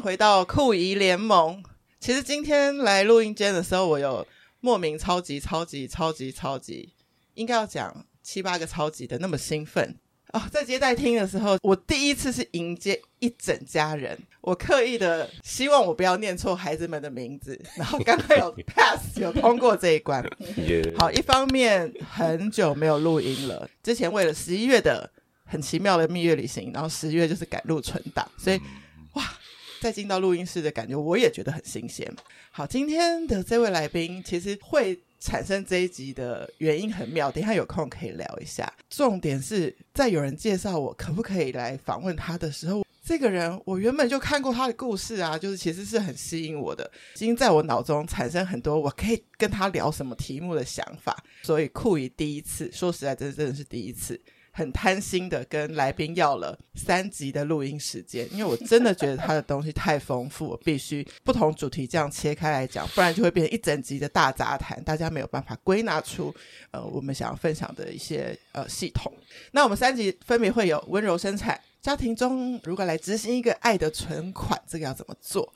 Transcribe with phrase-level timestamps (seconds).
[0.00, 1.62] 回到酷姨联盟。
[2.00, 4.26] 其实今天来录音间的时候，我有
[4.60, 6.92] 莫名超级超级超级超级，
[7.34, 9.96] 应该要讲七八个超级的那么兴奋
[10.32, 10.40] 哦。
[10.50, 20.24] 在接待厅的时候，我第一次是迎接一整家人，我刻意的希望我不要念错孩子们的名字， 然后刚刚有 pass 有通过这一关。
[20.98, 25.10] 好，一方面很久没有录音了，之前为了十一月的
[25.44, 28.64] 很奇妙的蜜月旅行，然后十月就是赶录存档，所以哇。
[29.80, 32.10] 再进到录音室的感觉，我也觉得很新鲜。
[32.50, 38.72] 好，今天的这位来宾其实会产生这一集的原因很妙，等一下有空可以聊一下。
[38.90, 51.16] 重点是在有人介绍我可不可以来访问他的时候，这个人我原本就看过他的故事啊，就是其实是很吸引我的，已经在我脑中产生很多我可以跟他聊什么题目的想法。
[51.42, 54.20] 所以酷姨第一次，说实在，真真的是第一次。
[54.58, 66.34] 很贪心的跟来宾要了三集的录音时间，因为我真的觉得他的东西太丰富，我必须不同主题这样切开来讲，不然就会变成一整集的大杂谈，大家没有办法归纳出
[66.72, 69.12] 呃我们想要分享的一些呃系统。
[69.52, 75.54] 那我们三集分别会有温柔生产，家庭中如果来执行一个爱的存款，这个要怎么做，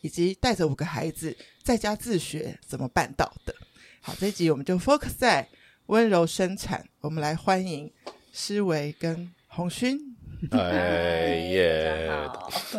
[0.00, 3.54] 以及带着五个孩子在家自学怎么办到的。
[4.00, 5.48] 好，这一集我们就 focus 在
[5.86, 7.88] 温柔生产，我们来欢迎。
[8.34, 10.16] 诗维跟红勋，
[10.52, 12.08] 哎耶，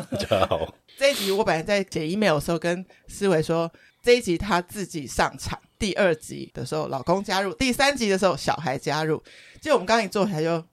[0.09, 0.73] 大家好。
[0.97, 9.21] 这一集我本来在写 email 的时候跟思维说，这一集他自己上场，第二集的时候老公加入，第三集的时候小孩加入。
[9.61, 10.65] 结果我们刚刚一坐下来就，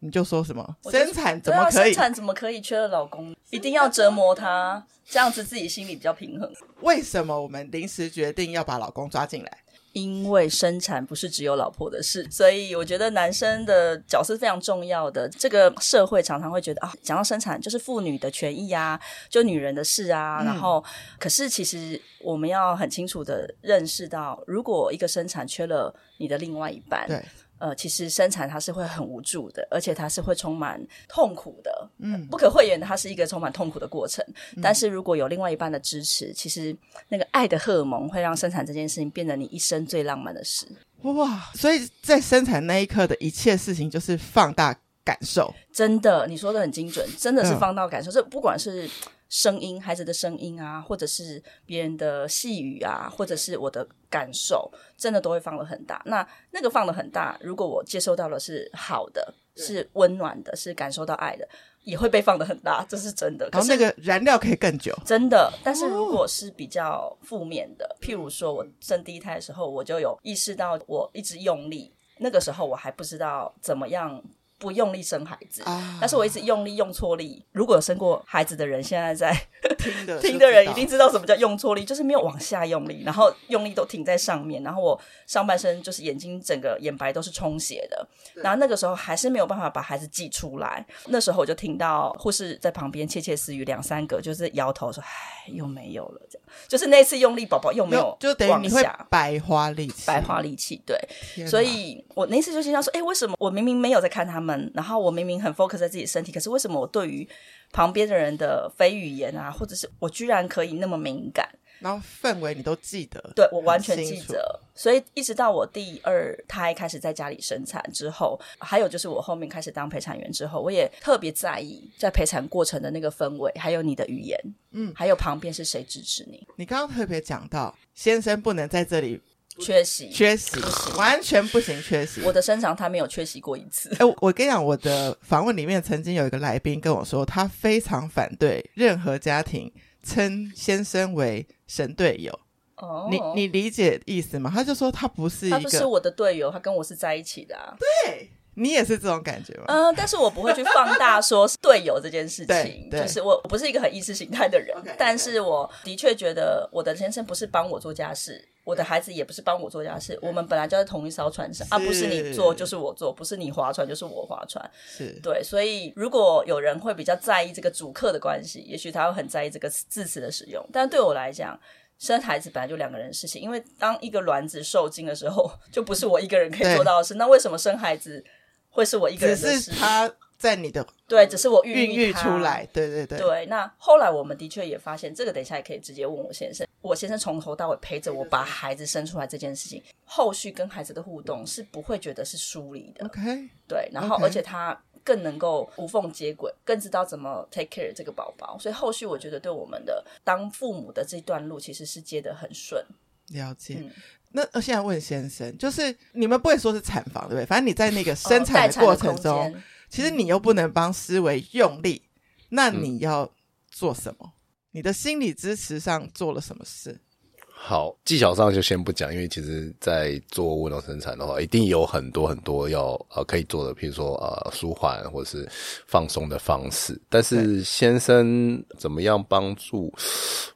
[0.00, 0.76] 你就说什么？
[0.90, 1.94] 生产怎么可以？
[1.94, 3.34] 生产怎么可以缺了老公？
[3.48, 6.52] 一定要折磨他，这样子自己心里比较平衡。
[6.82, 9.58] 为什么我们临时决定要把老公抓进来？
[9.96, 15.26] 因为生产不是只有老婆的事，所以我觉得男生的角色非常重要的。
[15.26, 20.42] 这个社会常常会觉得啊，讲到生产就是妇女的权益啊，就女人的事啊。
[20.44, 20.84] 然后，
[21.18, 27.24] 可是其实我们要很清楚的认识到，如果一个生产缺了你的另外一半，对。
[27.58, 34.24] 呃，其实生产它是会很无助的，而且它是会充满痛苦的，嗯，不可讳言的，它是一个充满痛苦的过程。
[34.56, 36.76] 嗯、但是如果有另外一半的支持，其实
[37.08, 40.66] 那个爱的荷尔蒙会让生产这件事情变得你一生最浪漫的事。
[41.02, 41.50] 哇！
[41.54, 45.54] 所以在生产那一刻的一切事情，就是放大感受。
[45.72, 48.10] 真的，你说的很精准，真的是放大感受。
[48.10, 48.88] 这、嗯、不管是。
[49.28, 56.00] 声音，孩子的声音啊，或者是别人的细语啊，或者是我的感受，真的都会放得很大。
[56.06, 61.48] 那那个放得很大，如果我接收到的是好的，是温暖的，是感受到爱的，
[61.82, 63.48] 也会被放的很大，这是真的。
[63.52, 65.52] 然后那个燃料可以更久，真的。
[65.64, 74.22] 但是如果是比较负面的，譬如说我生第一胎的时候，我就有意识到我一直用力，那个时候我还不知道怎么样。
[74.58, 77.44] 不用力生孩子，啊、但是我一直用力用错力。
[77.52, 79.36] 如果有生过孩子的人，现在在
[79.76, 90.84] 听的 听的人一定知道什么叫用错力，就是没有往下用力，然后用力都停在上面，然后我上半身就是眼睛整个眼白都是充血的，然后那个时候还是没有办法把孩子挤出来。
[91.06, 95.08] 那时候我就听到护士在旁边窃窃私语两三个，就是摇头说：“唉，
[95.52, 100.82] 又没有了。”这样，就是那次用力，宝宝又没有，就等于你会白花力气，白花力气。
[100.86, 107.28] 对，所以我那次就心想说：“哎，为什么我明明没有在看他们？”然后我明明很 focus 在自己身体，可是为什么我对于
[107.72, 111.48] 旁边的人的非语言啊，或者是我居然可以那么敏感？
[111.78, 113.20] 然后氛围你都记得？
[113.36, 114.58] 对，我完全记得。
[114.74, 124.38] 所以一直到我第二胎开始在家里生产之后，还有就是我后面开始当陪产员之后，我也特别在意在陪产过程的那个氛围，还有你的语言，
[124.70, 126.46] 嗯，还有旁边是谁支持你。
[126.56, 129.20] 你刚刚特别讲到先生不能在这里。
[129.58, 130.58] 缺席，缺席，
[130.96, 132.22] 完全不行，缺席。
[132.22, 133.94] 我的身上他没有缺席过一次。
[133.98, 139.72] 哎，我跟你讲，我的访问里面曾经有一个来宾跟我说，他非常反对任何家庭
[140.02, 142.38] 称先生为神队友。
[142.76, 144.50] 哦，你你理解意思吗？
[144.54, 147.74] 他就说他不是一个，他不是我的队友，他跟我是在一起的啊。
[147.78, 148.30] 对。
[148.58, 149.64] 你也是这种感觉吗？
[149.68, 152.88] 嗯，但是我不会去放大说是队友这件事情。
[152.90, 154.94] 就是我我不是一个很意识形态的人，okay, okay.
[154.96, 160.18] 但是我的确觉得我的先生不是帮我做家事，我的孩子也不是帮我做家事。
[160.20, 164.68] 我们本来就在同一艘船上，而、啊、不是你做就是我做，不是你划船就是我划船。
[164.84, 170.60] 是对，所以如果有人会比较在意这个主客的关系，也许他会很在意这个字词的使用。
[170.72, 171.56] 但对我来讲，
[172.00, 177.14] 生孩子本来就两个人的事情，因为当一个卵子受精的时候，就不是我一个人可以做到的事。
[177.14, 178.24] 那为什么生孩子？
[178.68, 180.06] 会是我一个人的事，只是他
[180.38, 183.46] 在你的对，只是我孕育出来，对对对对。
[183.46, 186.66] 那后来我们的确也发现，这个等一下也可以直接问我先生。
[186.82, 193.04] 我先生从头到尾陪着我把孩子生出来这件事情，后续跟孩子的互动是不会觉得是疏离的。
[193.06, 193.88] OK，对。
[193.92, 198.56] 然后而且他更能够无缝接轨，更知道怎么 take care 这个宝宝。
[198.58, 202.84] 所以后续我觉得对我们的当父母的这段路其实是接得很顺。
[203.30, 203.78] 了解。
[203.80, 203.90] 嗯、
[204.30, 207.46] 那现在问先生，就是你们不会说是产房对不对？
[207.46, 209.54] 反正你在那个生产的过程中，哦、
[209.96, 212.02] 其实你又不能帮思维用力，
[212.50, 213.26] 那你要
[213.70, 214.26] 做什么？
[214.26, 214.32] 嗯、
[214.72, 217.00] 你的心理支持上做了什么事？
[217.48, 225.48] 好，技巧上就先不讲，因为其实，在做温柔生产的话，一定有很多很多要呃可以做的，譬如说呃舒缓或者是
[225.86, 227.00] 放松的方式。
[227.08, 229.90] 但是先生怎么样帮助？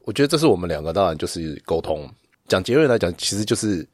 [0.02, 2.06] 我觉得这是我们两个当然就是沟通。
[2.46, 3.88] 讲结论来讲，其实就是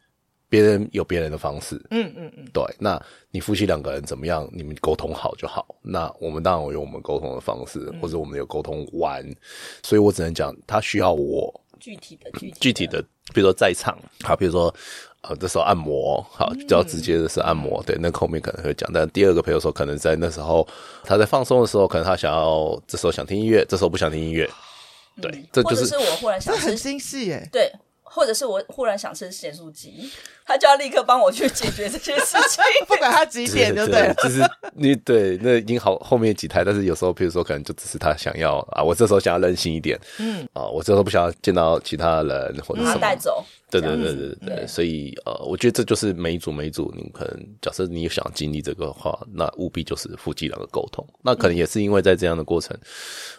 [0.48, 1.76] 别人有别人的方式。
[1.90, 2.62] 嗯嗯嗯，对。
[2.78, 3.00] 那
[3.30, 4.48] 你夫妻两个人怎么样？
[4.52, 5.66] 你们沟通好就好。
[5.82, 9.24] 那我们当然有我们沟通的方式，或者我们有沟通完。
[9.82, 11.52] 所以我只能讲，他需要我。
[11.78, 13.02] 具体的，具体的，具体的，
[13.34, 14.74] 比如说在场，好，比如说，
[15.20, 18.90] 呃，这时候按摩，好，比较直接的是按摩，嗯、对，那后面可能会讲。
[18.94, 20.66] 但第二个，朋友说，可能在那时候
[21.04, 24.48] 他在放松的时候，可能他想要这时候想听音乐，这时候不想听音乐，
[25.20, 27.70] 对，嗯、这就是，是我忽然想这，很精细耶，对。
[28.08, 30.10] 或者是我忽然想吃咸酥鸡，
[30.46, 34.14] 他就要立刻帮我去解决这些事情， 不管他几点，对不对？
[34.22, 34.40] 就是
[34.74, 43.44] 你对那已经好后面几台，但是有时候，比如说可能就只是他想要啊，我这时候想要任性一点，嗯啊，我这时候不想要见到其他人或者什么带走。
[43.68, 51.04] 对对对对对，对，所以呃，我觉得这就是每一组每一组，你可能假设你想经历这个的话，那务必就是夫妻两个沟通。
[51.20, 52.78] 那可能也是因为在这样的过程，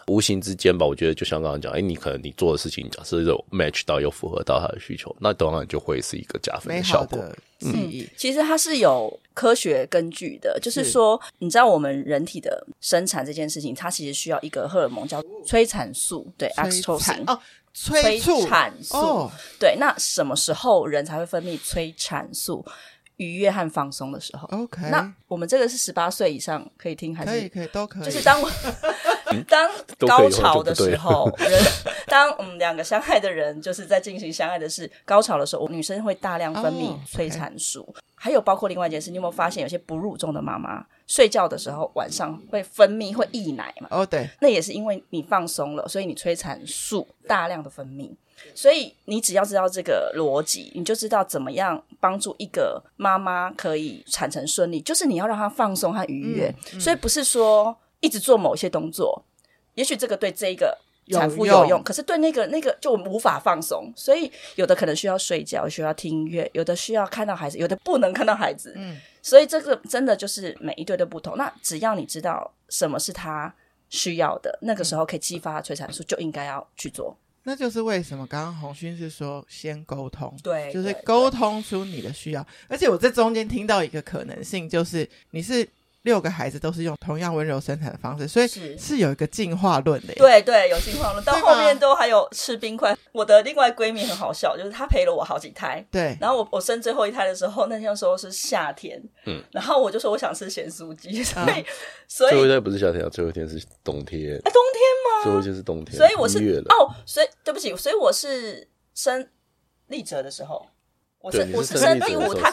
[0.08, 7.24] 无形之间吧，我觉得就像刚刚讲，哎，你可能你做的事情，假设有 match 到，有符合到他的需求，那当然就会是一个加分的效果。
[7.62, 17.40] 嗯，其实它是有科学根据的，就是说，你知道我们人体的生产这件事情，它其实需要一个荷尔蒙叫催产素，对，oxytocin 哦。
[17.80, 22.66] 催产素，哦、对，那什么时候人才会分泌催产素？
[23.18, 24.48] 愉悦和放松的时候。
[24.50, 27.32] OK，那我们这个是十八岁以上可以听还是？
[27.32, 28.06] 可以，可以，都可以。
[28.06, 28.48] 就是当我
[29.48, 29.70] 当
[30.00, 31.64] 高潮的时候，人
[32.08, 37.82] 当嗯两个相爱的人就是在进行相爱的事，高潮的时候，女生会大量分泌催产素。
[37.82, 38.02] Oh, okay.
[38.20, 43.88] 还有包括另外一件事，你有没有发现有些哺乳中的妈妈睡觉的时候晚上会分泌会溢奶嘛？
[43.92, 48.10] 哦，对，那也是因为你放松了，所以你催产素大量的分泌。
[48.54, 54.80] 所以你只要知道这个逻辑，你就知道怎么样帮助一个妈妈可以产程顺利。
[54.82, 57.76] 就是你要让她放松和愉悦，嗯嗯、所以不是说
[58.08, 59.24] 一直做某些动作，
[59.76, 60.76] 也许这个对这个。
[61.10, 68.74] 产妇有用，有用，可是对那个那个就无法放松，所以有的可能需要睡觉，需要听音乐，有的需要看到孩子，有的不能看到孩子。
[68.76, 71.38] 嗯，所以这个真的就是每一对都不同。
[71.38, 73.56] 那只要你知道什么是他
[73.88, 77.18] 需要的，那个时候可以激发催产素，就应该要去做。
[77.44, 82.46] 那就是为什么刚刚红勋是说先沟通，对，就是沟通出你的需要。
[82.68, 85.66] 而且我这中间听到一个可能性，就是你是。
[86.08, 90.14] 六个孩子都是用同样温柔生产的方式，所以是是有一个进化论的。
[90.16, 92.98] 对对，有进化论，到后面都还有吃冰块。
[93.12, 95.86] 我的另外闺蜜很好笑，就是她陪了我好几胎。
[95.92, 101.66] 对，然后我我生最后一胎的时候，那天时候是夏天，嗯，然后我就说我想吃咸酥鸡，所以
[102.08, 104.40] 所以最后一胎不是夏天啊，最后一天是冬天。
[104.46, 105.24] 哎，冬天吗？
[105.24, 106.40] 最后一天是冬天，所以我是
[106.70, 109.28] 哦，所以对不起，所以我是生
[109.88, 110.66] 立哲的时候。
[111.28, 112.50] 我生我生第五胎，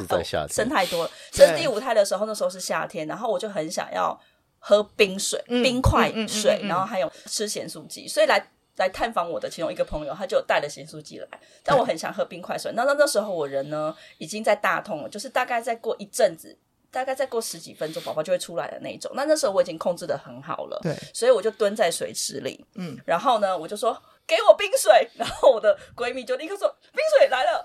[0.48, 1.10] 生太多了。
[1.32, 4.20] 生第五胎的时候，那时候是夏天，然后我就很想要
[4.58, 8.08] 喝冰水、冰块水，然后还有吃咸酥鸡。
[8.08, 11.28] 所以来来探访我的其中一个朋友，他就带了咸酥鸡来。
[11.62, 12.72] 但我很想喝冰块水。
[12.74, 16.58] 那那那时候我人呢已经在大痛了，就是大概再过一阵子，
[16.90, 19.12] 大概再过十几分钟，宝宝就会出来的那一种。
[19.14, 27.64] 那那时候我已经控制的很好了，对，所以我就蹲在水池里，嗯，然后呢，我就说给我冰水，然后我的闺蜜就立刻说冰水来了。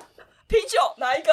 [0.50, 1.32] 啤酒哪一个？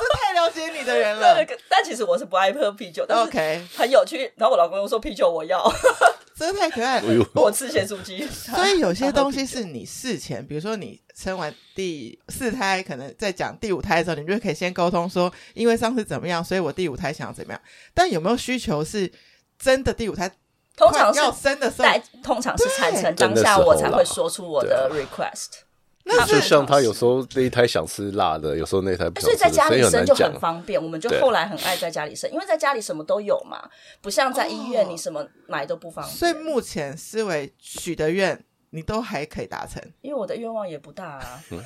[0.00, 1.36] 这太了解你的人了。
[1.68, 4.32] 但其实我是不爱喝啤酒，但是很有趣。
[4.36, 5.70] 然后我老公又说啤酒我要，
[6.34, 7.24] 真的太可爱了。
[7.36, 8.26] 我吃咸酥鸡。
[8.26, 17.60] 所以有些东西是你事前，比如说你生完第四胎，可能在讲第五胎的时候，你就可以先沟通说，因为上次怎么样，所以我第五胎想要怎么样。
[17.92, 19.12] 但有没有需求是
[19.58, 20.30] 真的第五胎？
[20.74, 21.88] 通常要生的时候，
[22.22, 25.64] 通常是产程当下我才会说出我的 request。
[26.04, 30.82] 那就像他有时候那一胎想吃辣的，有时候那一胎不想吃，所以在家里生就很方便。
[30.82, 33.68] 我们就后来很爱在家里生，因为在家里什么都有嘛，
[34.00, 36.16] 不像在医院你什么买都不方便。
[36.16, 39.82] 所以目前思维许的愿，你都还可以达成。
[40.00, 41.56] 因为我的愿望也不大啊， 许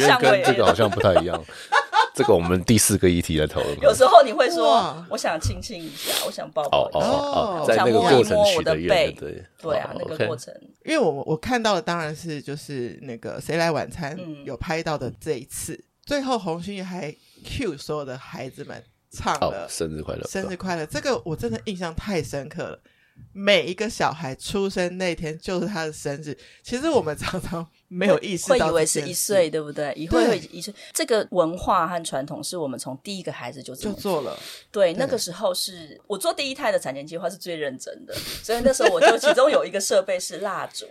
[0.00, 1.42] 愿跟这个好像不太一样。
[2.14, 3.78] 这个我们第四个议题来讨论。
[3.80, 9.12] 有时候你会说，我想亲亲一下，我想抱抱一下，我想摸一摸我的背。
[9.12, 10.54] 对对啊，那个过程。
[10.82, 22.80] 因为我我看到的当然是就是那个谁来晚餐有拍到的这一次，最后红勋还 cue 所有的孩子们唱了生日快乐，生日快乐，这个我真的印象太深刻了。
[23.32, 29.92] 每一个小孩出生那天就是他的生日，其实我们常常没有意识到，会以为是一岁，对不对？
[29.94, 30.74] 以后会一岁。
[30.94, 34.34] 这个文化和传统是我们从第一个孩子就就做了。
[34.70, 40.86] 对，那个时候是我做第一胎的产前计划是最认真的， 所以那时候我就其中有一个设备是蜡烛。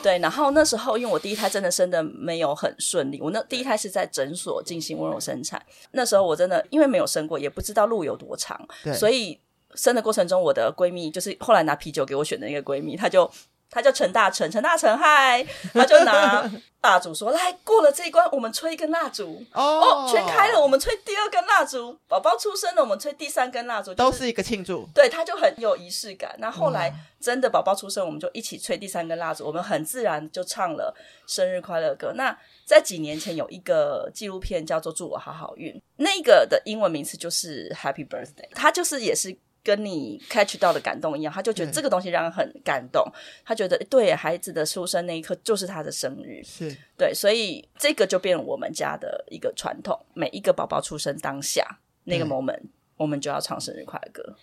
[0.00, 5.60] 对，然后那时候因为我第一胎真的生的没有很顺利，我那第一胎是在诊所进行温柔生产。
[5.90, 9.40] 那时候我真的因为没有生过，也不知道路有多长，所以。
[9.74, 13.30] 生的过程中，我的闺蜜就是后来拿啤酒给我选的那个闺蜜，她就
[13.70, 16.50] 她叫陈大成，陈大成嗨，她就拿
[16.82, 26.34] 蜡烛说：“来，过了这一关，我们吹一根蜡烛哦，哦，全开了，我们吹第二根蜡烛，宝宝出生了，我们吹第三根蜡烛，就是、都是一个庆祝。”对，她就很有仪式感。
[26.38, 30.96] 那后来真的宝宝出生，我们就一起吹第三根蜡烛，我们很自然就唱了
[31.26, 32.14] 生日快乐歌。
[32.14, 32.34] 那
[32.64, 39.36] 在几年前有一个纪录片叫做《祝我好好运》，那个的英文名词就是 Happy Birthday，它就是也是。
[39.70, 43.06] 跟你 catch 到的感动一样，他就觉得这个东西让人很感动。
[43.44, 49.96] 他觉得对孩子的出生那一刻就是他的生日，是对，所以这个就变成我们家的一个传统。
[50.12, 51.64] 每一个宝宝出生当下
[52.02, 52.62] 那个 moment，
[52.96, 54.36] 我们就要唱生日快乐歌。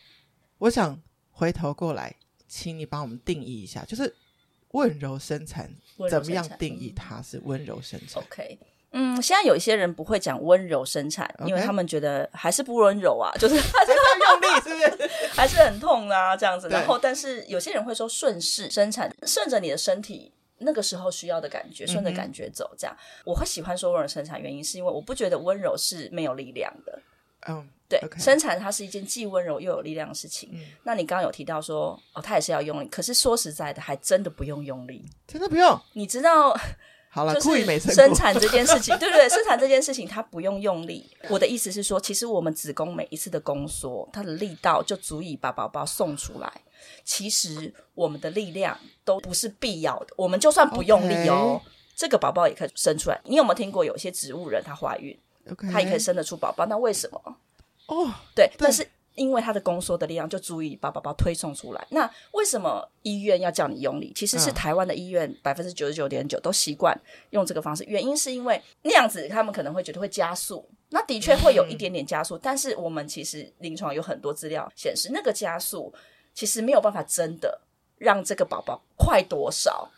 [0.60, 0.98] 我想
[1.30, 2.16] 回头过来，
[2.48, 4.16] 请你帮我们定义一下，就是
[4.70, 5.70] 温柔生产
[6.10, 8.58] 怎么样定义它是温柔生产？OK。
[8.92, 11.48] 嗯，现在有一些人不会讲温柔生产，Okay.
[11.48, 15.10] 因为他们觉得还是不温柔啊， 就是还是很用力，是不是？
[15.32, 16.70] 还是很痛啊，这样子。
[16.70, 22.96] 然后，但是有些人会说顺势生产，顺着你的身体那个时候需要的感觉，顺着感觉走，这样。
[22.98, 27.00] 嗯、我会喜欢说温柔生产，原因是因为我不觉得温柔是没有力量的。
[27.50, 28.24] 嗯，对，okay.
[28.24, 30.50] 生产它是一件既温柔又有力量的事情。
[30.54, 35.80] 嗯、那你刚刚有提到说，哦，它也是要用力，可是说实在的，还真的不用用力，真的不用。
[35.94, 36.58] 你知道？
[37.18, 39.28] 好了，就是生产这件事情，对不对？
[39.28, 41.10] 生产这件事情，它不用用力。
[41.30, 46.62] 我的意思是说，其实我们子宫每一次的宫缩，它的力道就足以把宝宝送出来。
[47.04, 51.60] 其实我们的力量都不是必要的，我们就算不用力哦.
[51.96, 53.20] 这个宝宝也可以生出来。
[53.26, 55.18] 你有没有听过有些植物人她怀孕.
[55.72, 56.68] 她也可以生得出宝宝？
[56.68, 57.20] 那为什么？
[57.88, 58.88] 哦，oh，对，但是。
[59.18, 61.88] 因为它的宫缩的力量就足以把宝宝推送出来。
[61.90, 64.14] 那为什么医院要叫你用力？
[64.16, 66.98] 其实是台湾的医院百分之九十九点九都习惯
[67.32, 67.84] 用这个方式。
[67.86, 70.66] 原因是因为那样子他们可能会觉得会加速。
[70.90, 75.94] 那的确会有一点点加速，嗯、但是我们其实临床有很多资料显示，那个加速
[76.34, 77.60] 其实没有办法真的
[77.98, 79.90] 让这个宝宝快多少。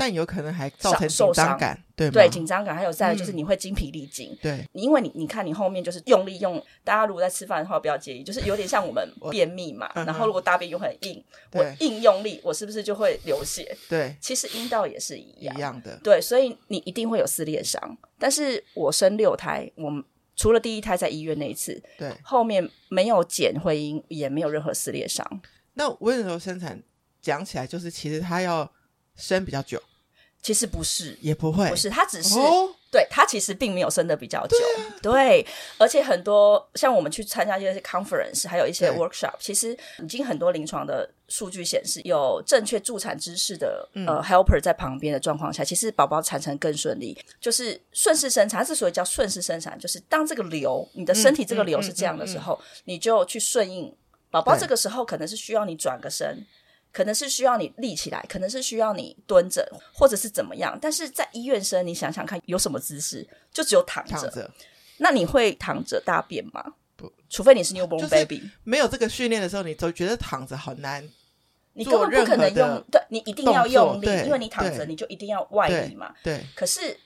[0.00, 2.12] 但有可能还造成紧张感，对吗？
[2.14, 4.38] 对，紧张感，还有再来就是你会精疲力尽，嗯。
[4.40, 9.92] 对，因为你你看你后面就是用力用，大家如果在吃饭的话不要介意，就是有点像我们 便秘嘛。
[9.94, 13.76] 然后如果大便又很硬，我硬用力，我是不是就会流血？
[13.90, 16.00] 对，其实阴道也是一样一样的。
[16.02, 17.98] 对，所以你一定会有撕裂伤。
[18.18, 20.02] 但是我生六胎，我们
[20.34, 25.42] 除了第一胎在医院那一次，对，后面没有剪会阴，也没有任何撕裂伤。
[25.74, 26.82] 那温柔生产
[27.20, 28.72] 讲起来，就是其实他要
[29.14, 29.78] 生比较久。
[30.42, 34.56] 其实不是，也不会，不是，他只是，哦、对，他其实并没有生的比较久，
[35.02, 53.94] 对，对，而且很多像我们去参加一些 conference，还有一些 workshop，其实已经很多临床的数据显示，有正确助产知识的、嗯、呃 helper 在旁边的状况下，其实宝宝产程更顺利，就是顺势生产，之所以叫顺势生产，就是当这个流，你的身体这个流是这样的时候，你就去顺应
[54.30, 56.46] 宝宝，这个时候可能是需要你转个身。
[56.92, 60.78] 可能是需要你立起来，可能是需要你蹲着，或者是怎么样。
[60.80, 63.26] 但是在医院生，你想想看，有什么姿势？
[63.52, 64.12] 就只有躺着。
[64.12, 64.50] 躺着。
[64.98, 66.64] 那你会躺着大便吗？
[66.96, 68.42] 不，除非你是 newborn baby。
[68.64, 71.08] 没有这个训练的时候，你都觉得躺着好难。
[71.72, 76.14] 你根本不可能用，对，你一定要用力，因为你躺着，你就一定要外力嘛。
[76.22, 76.36] 对。
[76.36, 76.46] 对。
[76.54, 76.98] 可是。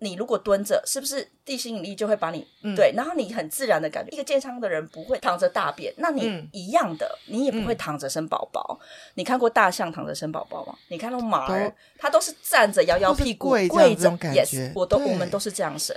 [0.00, 2.92] 你如果蹲着，是不是地心引力就会把你、嗯、对？
[2.94, 5.94] 然后你很自然的感觉，一个健康的人不会躺着大便。
[5.96, 8.78] 那你一样的，嗯、你也不会躺着生宝宝。
[8.80, 8.84] 嗯、
[9.14, 10.74] 你看过大象躺着生宝宝吗？
[10.88, 15.96] 你看到马儿，它都是站着摇摇屁股跪着，yes，我都我们都是这样生，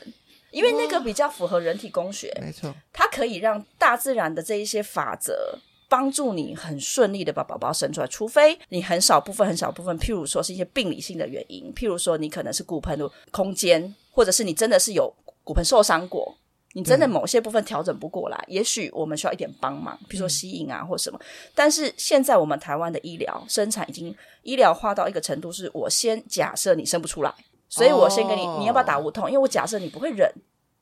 [0.51, 5.59] 因为那个比较符合人体工学，没错，它可以让大自然的这一些法则。
[5.89, 15.13] 帮助你很顺利的把宝宝生出来，除非你很少部分、很少部分，譬如说是一些病理性的原因，譬如说你可能是骨盆的空间，或者是你真的是有
[15.44, 16.36] 骨盆受伤过，
[16.74, 21.17] 你真的某些部分调整不过来，嗯、也许我们需要一点帮忙，比如说吸引啊或什么。
[21.56, 24.13] 但是现在我们台湾的医疗生产已经
[24.44, 27.34] 医疗化到一个程度，是我先假设你生不出来，
[27.70, 29.29] 所以我先给你，你要不要打无痛？
[29.29, 30.29] 因为我假设你不会忍，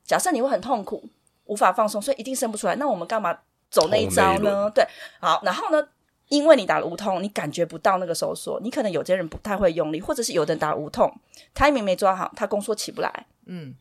[0.04, 1.08] 假设你会很痛苦，
[1.46, 2.76] 无法放松，所以一定生不出来。
[2.78, 3.38] 那我们干嘛？
[3.76, 4.72] 走那一招呢？
[4.74, 4.88] 对，
[5.20, 5.86] 好，然后呢？
[6.30, 11.08] 因为你打了无痛，你感觉不到那个收缩，你可能有些人不太会用力，或者是有的人打了无痛，
[11.54, 13.76] 他明明没抓好，他宫缩起不来，嗯，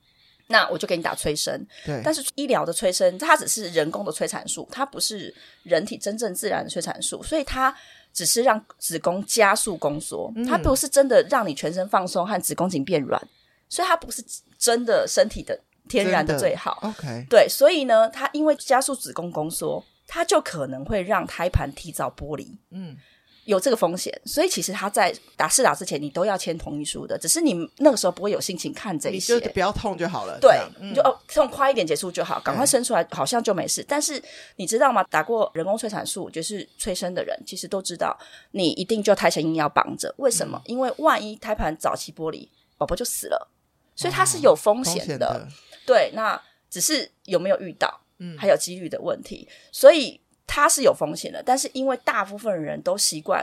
[0.49, 1.67] 那我就给你打催生。
[1.87, 7.75] 对，但是医疗的催生，它只是人工的催产素，它不是人体真正自然的催产素，所以它
[8.13, 13.19] 只是让子宫加速宫缩，嗯、它不是真的让你全身放松和子宫颈变软，
[13.71, 14.23] 所以它不是
[14.59, 16.79] 真的身体的天然的最好。
[16.83, 22.59] OK，对，所以呢，它因为加速子宫宫缩，它就可能会让胎盘提早剥离。
[22.71, 22.97] 嗯。
[23.47, 27.19] 有这个风险，所以其实他在打试打之前，你都要签同意书的。
[27.19, 30.39] 只是你那个时候不会有心情看这些，你就不要痛就好了。
[30.41, 33.85] 对，嗯、你就哦痛快一点结束就好，赶快生出来，好像就没事。
[33.87, 34.19] 但是
[34.57, 35.05] 你知道吗？
[35.11, 38.19] 打过人工催产素就是催生的人，其实都知道，
[38.53, 40.15] 你一定就胎前婴要绑着。
[40.17, 40.59] 为什么？
[40.65, 43.51] 嗯、因为万一胎盘早期剥离，宝宝就死了，
[43.95, 45.05] 所以它是有风险的。
[45.05, 45.49] 险的
[45.87, 50.21] 对，那只是有没有遇到，嗯，还有几率的问题，所以。
[50.47, 53.43] 它是有风险的，但是因为大部分人都习惯，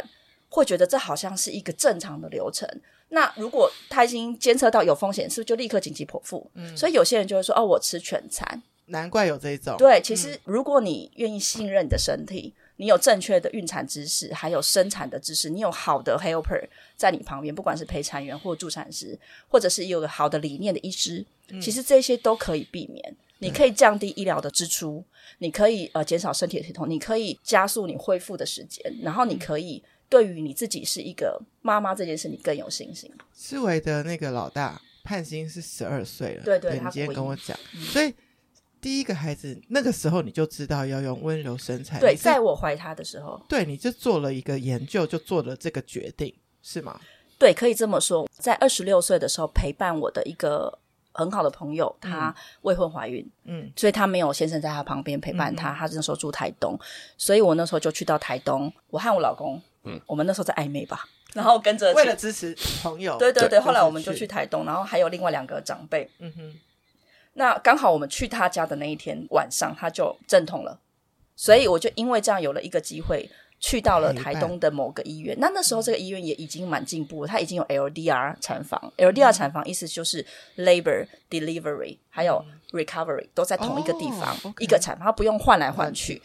[0.49, 2.69] 会觉得这好像是一个正常的流程。
[3.09, 6.49] 那如果他已经监测到有风险，是不是就立刻紧急剖腹？
[6.53, 9.75] 嗯，所以有些人就会说：“哦，我吃全餐。”难怪有这一种。
[9.77, 19.15] 对，其实如果你愿意信任你的身体，嗯、你有正确的孕产知识，还有生产的知识，你有好的 helper 在你旁边，不管是陪产员或助产师，
[19.47, 23.15] 或者是有个好的理念的医师，嗯、其实这些都可以避免。
[23.37, 25.03] 你可以降低医疗的支出，
[25.37, 33.11] 你可以呃减少身体的疼痛，你可以加速你恢复的时间，然后你可以对于你自己是一个妈妈这件事，你更有信心。
[33.31, 37.55] 思维的那个老大盼星是十二岁了，对对，对，你今天跟我讲，
[37.91, 38.11] 所以
[38.81, 41.99] 第一个孩子那个时候你就知道要用温柔生产。
[41.99, 46.99] 对，在我怀他的时候，对，你就做了一个研究，就做了这个决定，是吗？
[47.37, 50.79] 对，可以这么说，在二十六岁的时候陪伴我的一个。
[51.13, 55.73] 很好的朋友，她未婚怀孕，嗯，所以她没有先生在她旁边陪伴她。
[55.73, 56.79] 她、嗯、那时候住台东，
[57.17, 58.71] 所以我那时候就去到台东。
[58.87, 63.49] 我和我老公，嗯，我们那时候在暧昧吧，然后跟着为了支持朋友，对对对。
[63.49, 66.53] 对后来我们就去台东，然后还有另外两个长辈，嗯哼。
[67.33, 70.79] 那刚好我们去他家的那一天晚上，他就阵痛了，
[71.35, 73.29] 所以我就因为这样有了一个机会。
[73.63, 80.25] 去到了台东的某个医院，那那时候这个医院也已经蛮进步了，它已经有 LDR 产房，LDR 产房意思就是
[80.57, 86.19] labor delivery 还有 recovery 都在同一个地方，一个产房，它不用换来换去。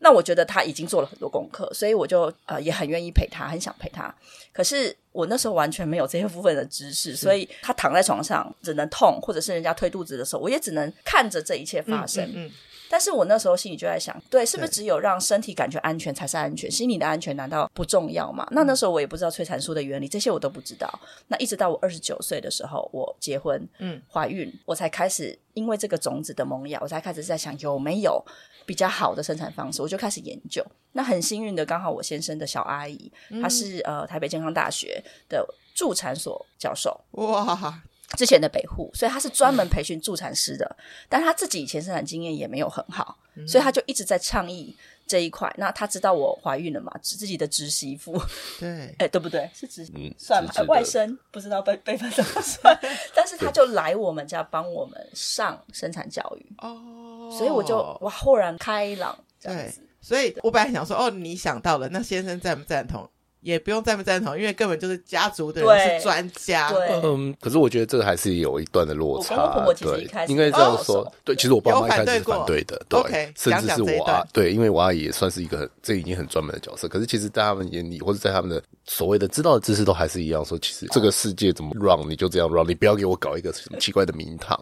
[0.00, 4.12] 那我觉得他已经做了很多功课，所以我就呃也很愿意陪他，很想陪他。
[4.52, 12.28] 可是我那时候完全没有这些部分的知识，所以他躺在床上只能痛，或者是人家推肚子的时候，我也只能看着这一切发生。
[12.34, 12.50] 嗯
[12.92, 16.68] 但是我那时候心里就在想，对，是不是只有让身体感觉安全才是安全？
[16.68, 18.44] 心理的安全难道不重要吗？
[18.50, 20.92] 那那时候我也不知道催产素的原理，这些我都不知道。
[21.28, 28.20] 那一直到我二十九岁的时候，我结婚，嗯，怀孕，我才开始因为这个种子的萌芽，我才开始在想有没有
[28.66, 30.64] 比较好的生产方式，我就开始研究。
[30.92, 37.82] 那很幸运的，刚好我先生的小阿姨，她是呃台北健康大学的助产所教授，哇。
[38.18, 44.76] 之前的北护，所以她是专门培训助产师的，嗯、但她自己以前生产经验也没有很好，嗯、所以她就一直在倡议
[45.10, 45.52] 这一块。
[45.58, 46.92] 那他知道我怀孕了嘛？
[47.02, 48.16] 自己的侄媳妇，
[48.60, 49.50] 对， 哎，对不对？
[49.52, 52.78] 是侄，嗯、算吧，外甥不知道辈辈分怎么算，
[53.14, 59.82] 但是他就来我们家帮我们上生产教育哦，所以我就哇豁然开朗这样子。
[60.00, 63.06] 所以我本来想说，哦，你想到了，那先生赞不赞同？
[63.40, 66.70] 也不用赞不赞同，因为根本就是家族的人是专家。
[67.02, 69.34] 嗯，可是我觉得这个还是有一段的落差。
[69.34, 71.10] 我婆婆其实一开始对，应该这样说。
[71.24, 72.80] 对，其实我爸妈一开始是反对的。
[72.88, 76.86] 对，甚至是我啊，对，因为我阿姨也算是一个很，这已经很专门的角色。
[76.88, 84.60] 可是其实，在他们眼里，或者在他们的所谓的知道的知识，都还是一样说，其实这个世界怎么 run，你就这样 run，你不要给我搞一个什么奇怪的名堂。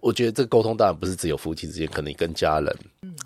[0.00, 2.76] 我觉得这个沟通当然不是只有夫妻之间，可能你跟家人，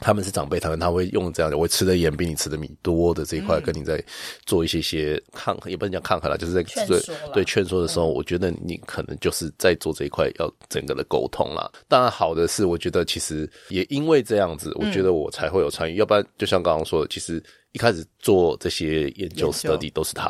[0.01, 4.03] 他们是长辈，他们他会用这样的，我吃的盐比你吃的米多的这一块，跟你在
[4.45, 7.01] 做一些些抗衡，也不能讲抗衡了，就是在对
[7.33, 11.71] 对劝说的时候，我觉得你可能就是在做这一块要整个的沟通啦。
[11.89, 20.27] 当然好的是，我觉得其实也因为这样子，我觉得我才会有参与，要不然就像刚刚说的，其实一开始做这些研究 study 都是他，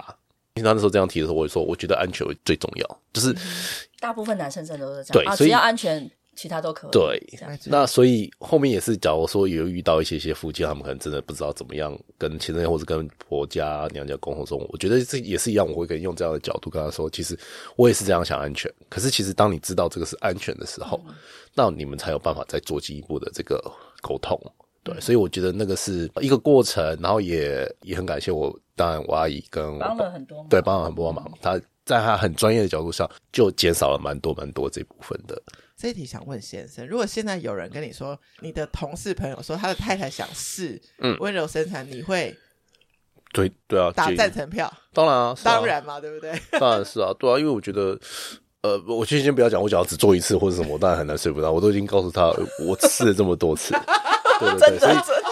[0.55, 3.35] 因为他那时候这样提的时候，我就说我觉得安全最重要，就是
[3.99, 6.11] 大部分男生真的都是这样，对，所以要安全。
[6.35, 6.91] 其他都可以。
[6.91, 7.23] 对，
[7.67, 17.39] 那所以后面也是，假如说有遇到一些些夫妻，他们可能真的不知道怎么样跟先生或者跟婆家娘家沟通中，我觉得这也是一样，我会跟用这样的角度跟他说，其实
[17.77, 18.73] 我也是这样想安全。
[18.89, 21.15] 可是其实当你知道这个是安全的时候，嗯、
[21.55, 23.63] 那你们才有办法再做进一步的这个
[24.03, 24.41] 沟通。
[24.83, 35.41] 对，所以我觉得那个是一个过程，然后也也很感谢我，当然我阿姨跟帮了很多，对，帮了很多忙，他在她很专业的角度上，就减少了蛮多蛮多这部分的。
[35.77, 40.81] 这一题想问先生：如果现在有人跟你说，你的同事朋友说他的太太想试
[41.19, 42.37] 温柔生产，嗯、你会
[43.33, 44.73] 对对啊打赞成票？
[44.93, 46.33] 当然啊，啊 当然嘛，对不对？
[46.59, 47.99] 当然是啊，对啊，因为我觉得
[48.63, 51.51] 呃，我先先不要讲，我只要只做一次或者什么，我当然很难睡不着。
[51.51, 52.29] 我都已经告诉他，
[52.65, 53.75] 我试了这么多次，
[54.39, 55.23] 对对 对，所以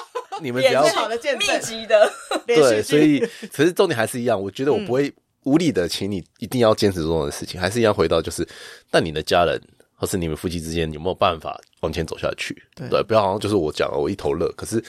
[0.43, 2.13] 你们只要密集的，
[2.47, 3.21] 对，所以
[3.53, 4.41] 其实重点还是一样。
[4.41, 5.11] 我觉得我不会
[5.45, 8.47] 无理的，请你一定要坚持做这种事情，还是一样回到就是，
[8.91, 9.61] 但你的家人
[10.03, 12.61] 或是你们夫妻之间有没有办法往前走下去？
[12.75, 14.83] 对，对，不要好像就是我讲了，我一头热，可是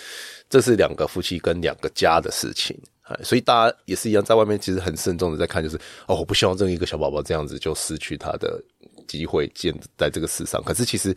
[0.49, 2.75] 这是两个夫妻跟两个家的事情。
[3.21, 8.59] 所以大家也是一样，在外面其实很慎重的在看，就是哦，我不希望这一个小宝宝这样子就失去他的
[9.07, 10.63] 机会，见在这个世上。
[10.63, 11.15] 可是其实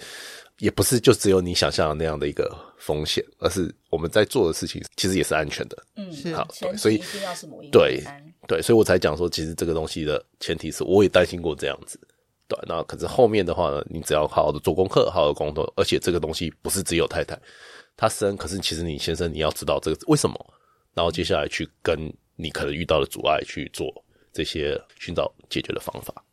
[0.58, 5.82] 也不是就只有你想象的那样的一个风险，而是我们在做的事情其实也是安全的。
[5.96, 8.04] 嗯，是好，所以一定要是母婴对
[8.46, 11.98] 对，所以我才讲说，其实这个东西的前提是，我也担心过这样子。
[12.48, 17.36] 对，那可是后面的话呢，你只要好好的做功课，好好的工作，而且这个东西不是只有太太
[17.96, 20.54] 她生，可是其实你先生你要知道这个为什么。
[20.94, 23.92] 然后接下来去跟你可能遇到的阻碍去做
[24.32, 26.24] 这些寻找解决的方法，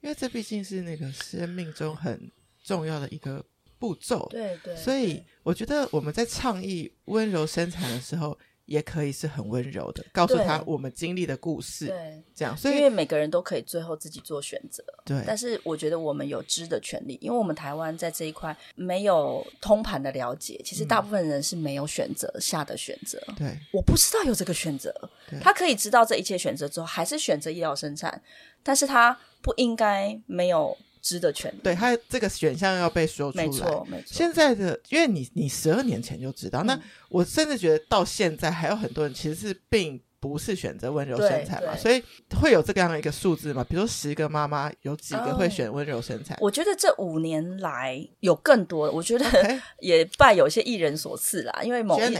[0.00, 2.30] 因为这毕竟是那个生命中很
[2.64, 3.44] 重要的一个
[3.78, 4.26] 步骤。
[4.30, 8.38] 对对，所以我觉得我们在倡议温柔生产的时候。
[8.68, 15.24] 也可以是很温柔的，告诉他我们经历的故事，对，这样，所以因为每个人都可以最后自己做选择，对。
[15.26, 23.56] 但是我觉得我们有知的权利，因为我们台湾在这一块没有通盘的了解，其实大部分人是没有选择下的选择，对。
[23.72, 24.92] 我不知道有这个选择，
[25.40, 28.22] 他可以知道这一切选择之后，还是选择医疗生产，
[28.62, 30.76] 但是他不应该没有。
[31.02, 34.06] 知的权利，对他这个选项要被说出来，没错，没错。
[34.06, 42.02] 现在的，因为你你十二年前就知道，嗯，那我甚至觉得到现在还有很多人其实是并不是选择温柔生产嘛，所以
[42.40, 43.62] 会有这样的一个数字嘛？
[43.62, 46.36] 比如说十个妈妈有几个会选温柔生产？
[46.36, 49.24] 哦，我觉得这五年来有更多，我觉得
[49.80, 52.18] 也拜有些艺人所赐啦，因为某一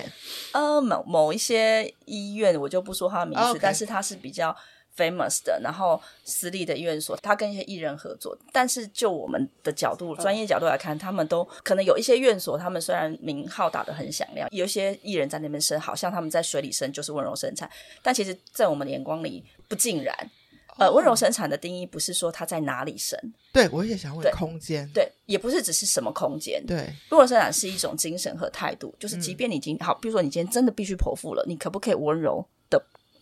[0.52, 4.54] 呃某某一些医院，我就不说他的名字，哦 okay，但是他是比较。
[4.98, 17.70] Famous 的，然后私立的医院所，他跟一些艺人合作，但是就我们的角度、专业角度来看，他们都可能有一些院所，他们虽然名号打得很响亮，有一些艺人在那边生，好像他们在水里生就是温柔生产，
[18.02, 20.14] 但其实，在我们的眼光里不尽然。
[20.78, 23.18] 呃，温柔生产的定义不是说他在哪里生，
[23.52, 26.76] 对，我也想问空间，对，也不是只是什么空间，对，
[27.10, 32.46] 温柔生产是一种精神和态度，就是即便你已经、嗯、好，比如说你今天真的必须剖腹了，你可不可以温柔的？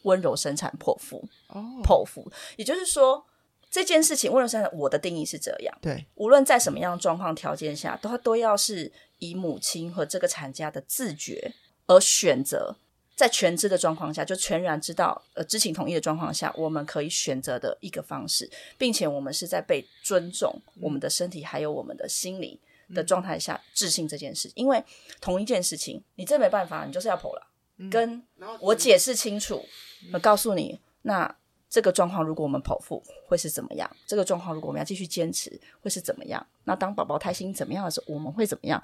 [0.07, 3.25] 温柔生产剖腹，哦，剖腹，也就是说
[3.71, 5.79] 这件事情温柔生产，我的定义是这样。
[5.83, 11.53] 对，无论在什么样的状况条件下，都都要是以母亲和这个产家的自觉
[11.87, 12.77] 而选择，
[13.15, 22.61] 在全知的状况下，就全然知道呃知情同意的状况下，我们可以选择的一个方式，并且我们是在被尊重我们的身体还有我们的心理
[22.95, 24.83] 的状态下置信这件事，因为
[25.21, 27.49] 同一件事情，你真没办法，你就是要剖了。
[27.91, 28.23] 跟
[28.61, 29.65] 我解释清楚，
[30.13, 31.37] 我告诉你，那
[31.69, 33.91] 这个状况如果我们剖腹会是怎么样？
[34.07, 36.45] 这个状况如果我们要继续坚持会是怎么样？
[36.65, 38.83] 那当宝宝胎心怎么样的时候，我们会怎么样？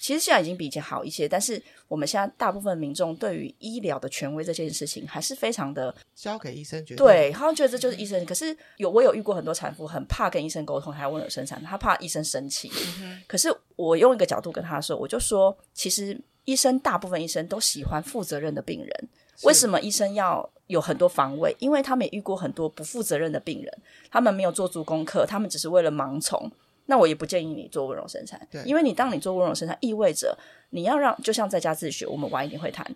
[0.00, 7.06] 其实现在已经比以前好一些，但是我们现在大部分民众对于医疗的权威这件事情还是非常的交给医生决定。
[7.06, 8.26] 对，好像觉得这就是医生。
[8.26, 12.70] 可是有我有遇过很多产妇很怕跟医生沟通，还要温柔生产，她怕医生生气。
[13.00, 13.22] 嗯。
[13.26, 16.20] 可是我用一个角度跟她说，我就说，其实。
[16.44, 19.08] 医生大部分医生都喜欢负责任的病人，
[19.42, 21.54] 为什么医生要有很多防卫？
[21.58, 23.78] 因为他们也遇过很多不负责任的病人，
[24.10, 26.50] 他们没有做足功课，他们只是为了盲从。
[26.86, 30.36] 那我也不建议你做温柔生产，因为你当你做温柔生产，意味着
[30.70, 32.86] 你要让，就像在家自学，我们晚一点会谈，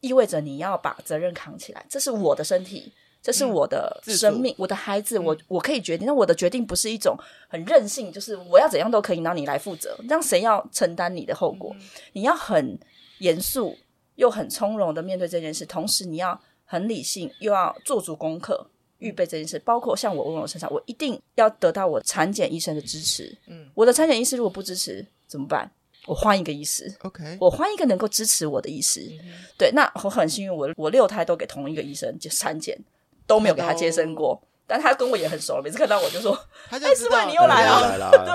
[0.00, 2.92] 意味着你要把责任扛起来，这是我的身体。
[3.26, 6.06] 这是我的生命，嗯、我的孩子，我我可以决定。
[6.06, 7.16] 那我的决定不是一种
[7.48, 9.98] 很任性，就是我要怎样都可以，让你来负责。
[10.08, 11.72] 让谁要承担你的后果？
[11.74, 11.80] 嗯、
[12.12, 12.78] 你要很
[13.18, 13.76] 严肃
[14.14, 18.64] 又很从容的面对这件事，同时你要很理性，又要做足功课，
[18.98, 19.58] 预备这件事。
[19.58, 23.36] 包括像我问我身上，我一定要得到我产检医生的支持。
[23.48, 25.68] 嗯，我的产检医师如果不支持怎么办？
[26.06, 26.94] 我换一个医师。
[27.02, 29.00] OK，我换一个能够支持我的医师。
[29.24, 32.78] 嗯、对，那我很幸运，我我六胎都给同一个医生就产检。
[33.26, 36.32] 都没有给他接生过，但他跟我也很熟，每次看到我就说
[36.70, 38.32] ：“哎，师妹你又来了。” 对，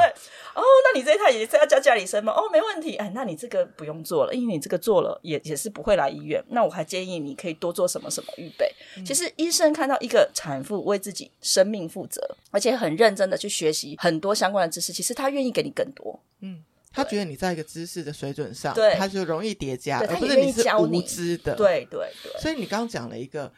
[0.54, 2.34] 哦，那你这一胎也是要叫家里生吗？
[2.34, 2.96] 哦，没问题。
[2.98, 6.44] 哎，那你这个不用做了，因为你这个做了也也是不会来医院。
[6.50, 8.70] 那我还建议你可以多做什么什么预备。
[8.98, 9.06] 嗯。
[9.06, 16.20] 其实医生看到一个产妇为自己生命负责，而且很认真的去学习很多相关的知识，其实他愿意给你更多。
[16.42, 21.56] 嗯，他觉得你在一个知识的水准上，对，他就容易叠加，而不是你是无知的。
[21.56, 22.42] 对对对。
[22.42, 23.52] 所以你刚刚讲了一个。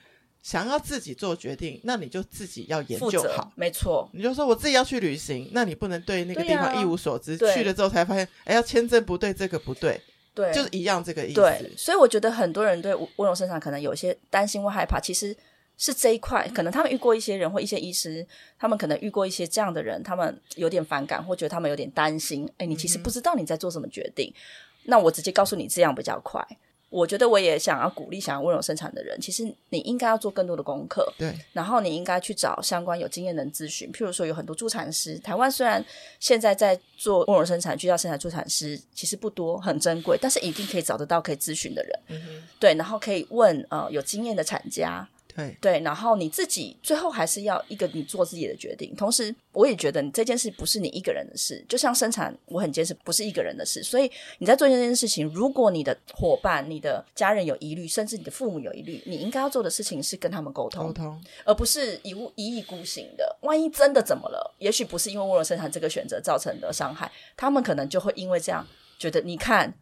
[0.44, 4.08] 想要自己做决定，那你就自己要研究好，没错。
[4.14, 10.00] 你就说我自己要去旅行，那你不能对那个地方一无所知，去了之后才发现，哎，要签证不对，这个不对，
[10.36, 11.36] 对，就是一样这个意思。
[11.36, 15.34] 对，所以我觉得很多人对温柔身上可能有些担心或害怕，其实
[15.78, 18.28] 是这一块，可能他们遇过一些人或一些医师，
[18.60, 22.52] 他们可能遇过一些这样的人，他们有点反感或觉得他们有点担心。
[22.58, 26.46] 哎，你其实不知道你在做什么决定，嗯、那我直接告诉你这样比较快。
[26.94, 33.92] 我觉得我也想要鼓励想要温柔生产的人，其实你应该要做更多的功课，对，然后你应该去找相关有经验的人咨询。
[33.92, 35.84] 譬如说，有很多助产师，台湾虽然
[36.20, 42.22] 现在在做温柔生产、居家生产助产师其实不多，很珍贵，但是一定可以找得到可以咨询的人，
[42.60, 45.08] 对，然后可以问呃有经验的产家。
[45.36, 48.96] 对对，然后你自己最后还是要一个你做自己的决定。
[48.96, 53.82] 同时，我也觉得你这件事不是你一个人的事，就像生产，我很坚持不是一个人的事。
[53.82, 63.38] 所以你在做这件事情，如果你的伙伴、你的家人有疑虑，甚至你的父母有疑虑，你应该要做的事情是跟他们沟通，沟通，而不是一物一意孤行的。
[63.41, 64.56] 万一真的怎么了？
[64.60, 68.65] 也许不是因为温柔生产这个选择造成的伤害，他们可能就会因为这样
[69.00, 69.74] 觉得，你看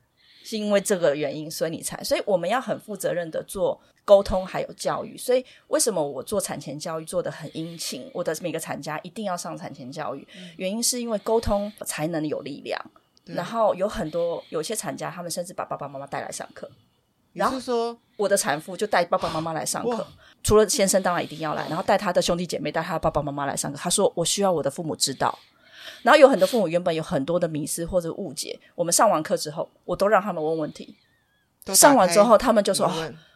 [0.44, 2.02] 是因为这个原因，所以你才。
[2.04, 3.82] 所以我们要很负责任的做。
[4.04, 8.10] 沟通还有教育，所以为什么我做产前教育做的很殷勤？
[8.14, 12.80] 我的每个产家一定要上产前教育，嗯、原因是因为沟通才能有力量。
[13.26, 16.70] 然后有很多有些产家，他们甚至把爸爸妈妈带来上课。
[17.34, 20.06] 然后说我的产妇就带爸爸妈妈来上课，
[20.44, 23.78] 除了先生当然一定要来，然后带他的兄弟姐妹，带他的爸爸妈妈来上课。
[23.78, 25.38] 他说我需要我的父母知道。
[26.02, 30.98] 然后有很多父母原本有很多的迷失或者误解，我们上完课之后，我都让他们问问题。
[31.68, 32.92] 上完之后，他们就说。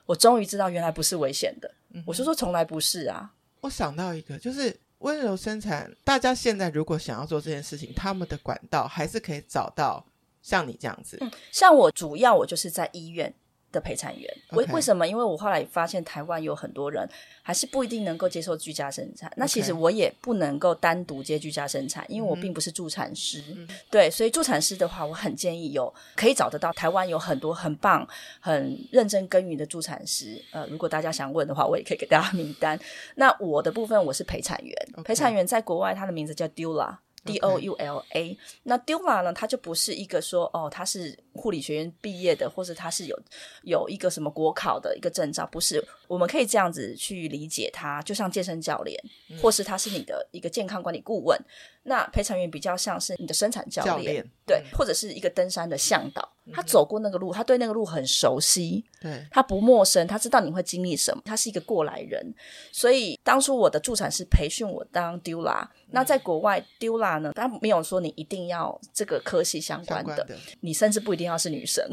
[0.06, 1.74] 我终于知道，原来不是危险的。
[1.94, 3.34] 嗯、我是说，从来不是啊。
[3.62, 5.92] 我想到一个，就是温柔生产。
[6.04, 10.06] 大家现在如果想要做这件事情，他们的管道还是可以找到
[10.42, 11.18] 像你这样子。
[11.22, 13.34] 嗯，像我主要我就是在医院。
[13.76, 15.06] 的陪产员，为.为什么？
[15.08, 17.08] 因为我后来发现台湾有很多人
[17.44, 19.32] 还是不一定能够接受居家生产。
[19.36, 23.44] 那其实我也不能够单独接居家生产，因为我并不是助产师。
[23.50, 26.72] 嗯、对，所以助产师的话，我很建议有可以找得到。
[26.74, 28.08] 台湾有很多很棒、
[28.40, 30.42] 很认真耕耘的助产师。
[30.52, 32.80] 呃，如果大家想问的话，我也可以给大家名单。
[33.16, 34.76] 那我的部分，我是陪产员。
[35.04, 36.98] 陪产员在国外，他的名字叫 Doula。
[37.26, 38.38] D O U L A，Okay.
[38.64, 39.34] 那 Doula 呢？
[39.34, 43.20] 它就不是一个说哦，它是护理学院毕业的，或者它是有
[43.64, 45.84] 有一个什么国考的一个证照，不是。
[46.08, 48.98] 我们可以这样子去理解它，就像健身教练，
[49.30, 51.38] 嗯、或是他是你的一个健康管理顾问。
[51.88, 56.28] 那陪产员比较像是你的生产教练，教练对，嗯、或者是一个登山的向导。
[56.54, 62.34] 他走过那个路，他对那个路很熟悉，对，他不陌生，他知道你会经历什么，他是一个过来人。
[62.72, 71.84] 所以当初我的助产师培训我当 Doula，嗯、那在国外 Doula 呢，他没有说你一定要这个科系相关的，关的你甚至不一定要是女生。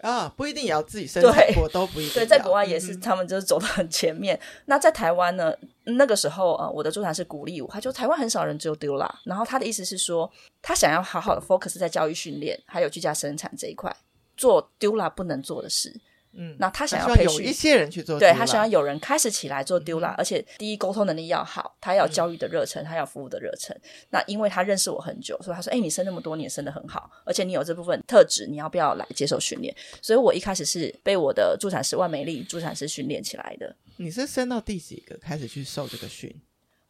[0.00, 2.14] 啊，不一定也要自己生产我，都不一定。
[2.14, 4.38] 对，在国外也是，他们就是走的很前面。
[4.66, 5.52] 那在台湾呢？
[5.84, 13.94] 那个时候，呃，我的助产是鼓励我，他就台湾很少人只有 Doula，然后他的意思是说，他想要好好的 focus 在教育训练，还有居家生产这一块，
[14.36, 15.98] 做 Doula 不能做的事。
[16.40, 23.76] 嗯，那他想要培训有一些人去做，对，他想要有人开始起来做 Doula，、嗯、而且第一沟通能力要好，他要教育的热忱，嗯、他要服务的热忱。
[24.10, 33.74] 那因为他认识我很久，所以他说：“哎、欸，你生那么多年，生的很好，而且你有这部分特质，你要不要来接受训练？”所以，我一开始是被我的助产师万美丽助产师训练起来的。
[33.96, 36.32] 你是生到第几个开始去受这个训？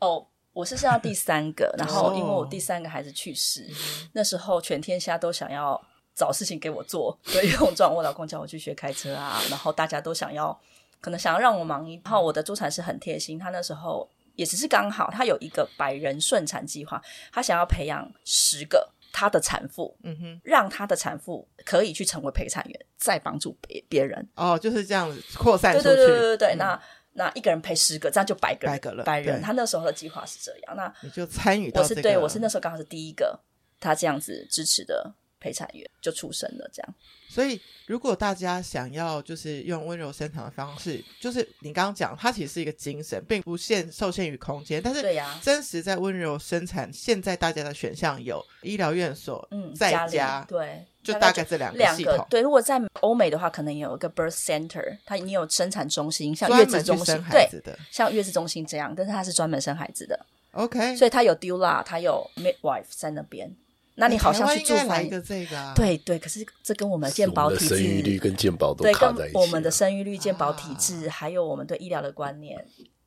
[0.01, 3.75] 哦，我是生到第三个，然后因为我第三个孩子去世，哦、
[4.13, 5.83] 那时候全天下都想要。
[6.19, 10.59] 找事情给我做，所以用状，我老公叫我去学开车啊， 然后大家都想要，
[11.01, 11.95] 可能想要让我忙一。
[12.05, 17.01] 然后我的助产师很贴心，他那时候也只是刚好，他有一个百人顺产计划，
[17.33, 24.29] 他想要培养十个他的产妇，嗯哼，让他的产妇可以去成为陪产员，再帮助别别人。
[24.35, 25.85] 哦，就是这样子扩散出去。
[25.85, 29.41] 对对对对对，嗯、那那一个人陪十个，这样就百个人，百个了，百人。
[29.41, 32.01] 他那时候的计划是这样，那你就参与到、这个。
[32.01, 33.39] 我是对，我是那时候刚好是第一个
[33.79, 35.15] 他这样子支持的。
[35.41, 36.95] 陪产员就出生了，这样。
[37.31, 44.81] 所以，如果大家想要就是用温柔生产的方式，就是你刚刚讲，它其实是一个精神，并不限受限于空间。
[44.83, 52.27] 但是，对呀，真实在温柔生产，现在大家的选项有医疗院所，嗯，在家，家对，就大概这两个系统。
[52.31, 60.19] 对，如果在欧美的话，可能有一个 birth center，它你有生产中心，像月子中心，生孩子的对，像月子中心这样，但是它是专门生孩子的。
[60.53, 63.55] OK，所以它有 doula，它有 midwife 在那边。
[64.01, 65.73] 那你好像去住房一个这个啊？
[65.75, 72.65] 对对，可是这跟我们健保体制、生育率跟健保都对，跟我们的生育率、健保体制，啊、还有我们对医疗的观念，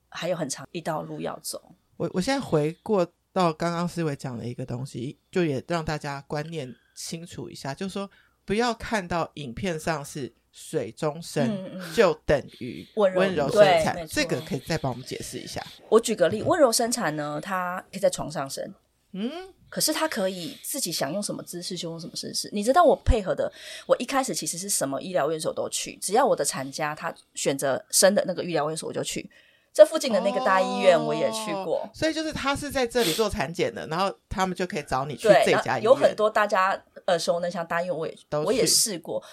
[0.09, 1.73] 还有很长一道路要走。
[1.95, 8.09] 我我现在回过到刚刚思维讲的一个东西，就也让大家观念清楚一下，就是说
[8.43, 11.49] 不要看到影片上是水中生，
[11.95, 15.65] 就等于温柔生产，这个可以再帮我们解释一下。
[15.87, 18.73] 我举个例，温柔生产呢，它可以在床上生，
[19.13, 19.31] 嗯。
[19.71, 22.49] 可是他可以自己想用什么姿势就用什么姿势。
[22.51, 23.51] 你知道我配合的，
[23.87, 29.27] 我一开始其实是什么医疗院所都去，只要我的产家他选择生的那个医疗院所我就去。
[29.73, 35.83] 这附近的那个大医院我也去过，哦、所以就是他是在这里做产检的，然后他们就可以找你去这家医院。
[35.83, 39.23] 有很多大家耳熟能详大医院，我也我也试过。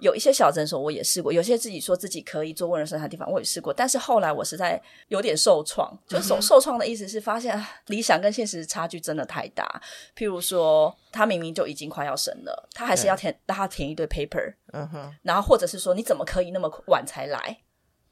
[0.00, 5.92] 有一些小诊所我也试过，有些自己说自己可以做温柔生产的地方我也试过，但是后来我实在有点受创。
[6.06, 9.82] 就受受创的意思是发现理想跟现实差距真的太大。
[10.16, 17.58] 譬如说，他明明就已经快要生了，他还是要填让他填一堆 paper，嗯哼，然后或者是说你怎么可以那么晚才来？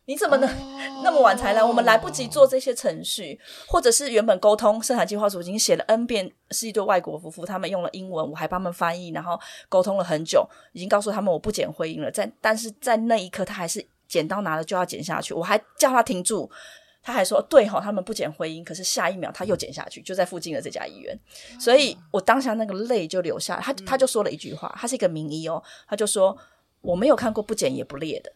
[0.08, 1.02] 你怎么能、oh.
[1.02, 1.62] 那么晚才来？
[1.62, 9.38] 我们来不及做这些程序，或者是原本沟通生产计划书已经写了 N 遍，是一对外国夫妇，他们用了英文，我还帮他们翻译，然后
[9.68, 12.08] 沟通了很久，已经告诉他们我不剪会阴了。
[12.08, 16.48] 在但是在那一刻，他还是剪刀拿了就要剪下去，我还叫他停住，
[17.02, 21.18] 他还说对吼，他们不剪会阴，可是下一秒他又剪下去，就在附近的这家医院，
[21.58, 23.60] 所以我当下那个泪就流下来。
[23.60, 26.38] 他他就说了一句话，他是一个名医哦，他就说
[26.80, 28.32] 我没有看过不剪也不裂的，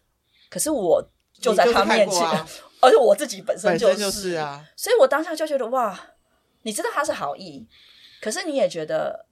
[0.50, 1.08] 可是我。
[1.40, 2.46] 就在他面前，啊、
[2.80, 5.98] 而且我自己本身就是，就是啊，所以我当下就觉得哇，
[6.62, 7.66] 你知道他是好意，
[8.20, 9.26] 可是你也觉得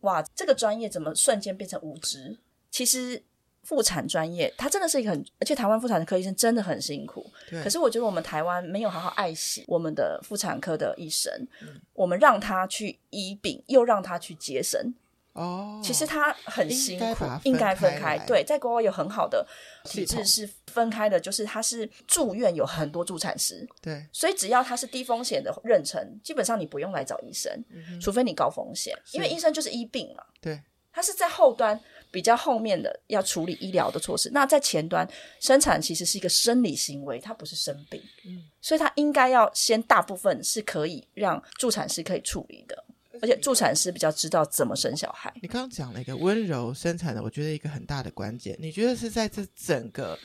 [0.00, 2.38] 哇，这个专业怎么瞬间变成无知？
[2.70, 3.22] 其实
[3.62, 7.30] 妇产专业，它真的是一个很，而且台湾妇产科医生真的很辛苦。
[7.62, 14.94] 可是我觉得我们台湾没有好好爱惜我们的妇产科的医生，嗯、我们让他去医病，又让他去接生。
[15.32, 18.18] 哦，其实他很辛苦，应该分开。
[18.26, 19.46] 对，在国外有很好的
[19.84, 30.24] 体制是分开的，就是他是住院有很多助产师，对，所以只要他是低风险的妊娠，基本上你不用来找医生，嗯、除非你高风险，因为医生就是医病嘛。
[30.40, 30.60] 对，
[30.92, 42.84] 他是在后端比较后面的要处理医疗的措施，那在前端生产其实是一个生理行为，它不是生病，嗯，所以他应该要先大部分是可以让助产师可以处理的。
[43.22, 45.32] 而且助产师比较知道怎么生小孩。
[45.42, 48.56] 你刚刚讲了一个温柔生产的，我觉得一个很大的关键。
[48.58, 50.18] 你觉得是在这整个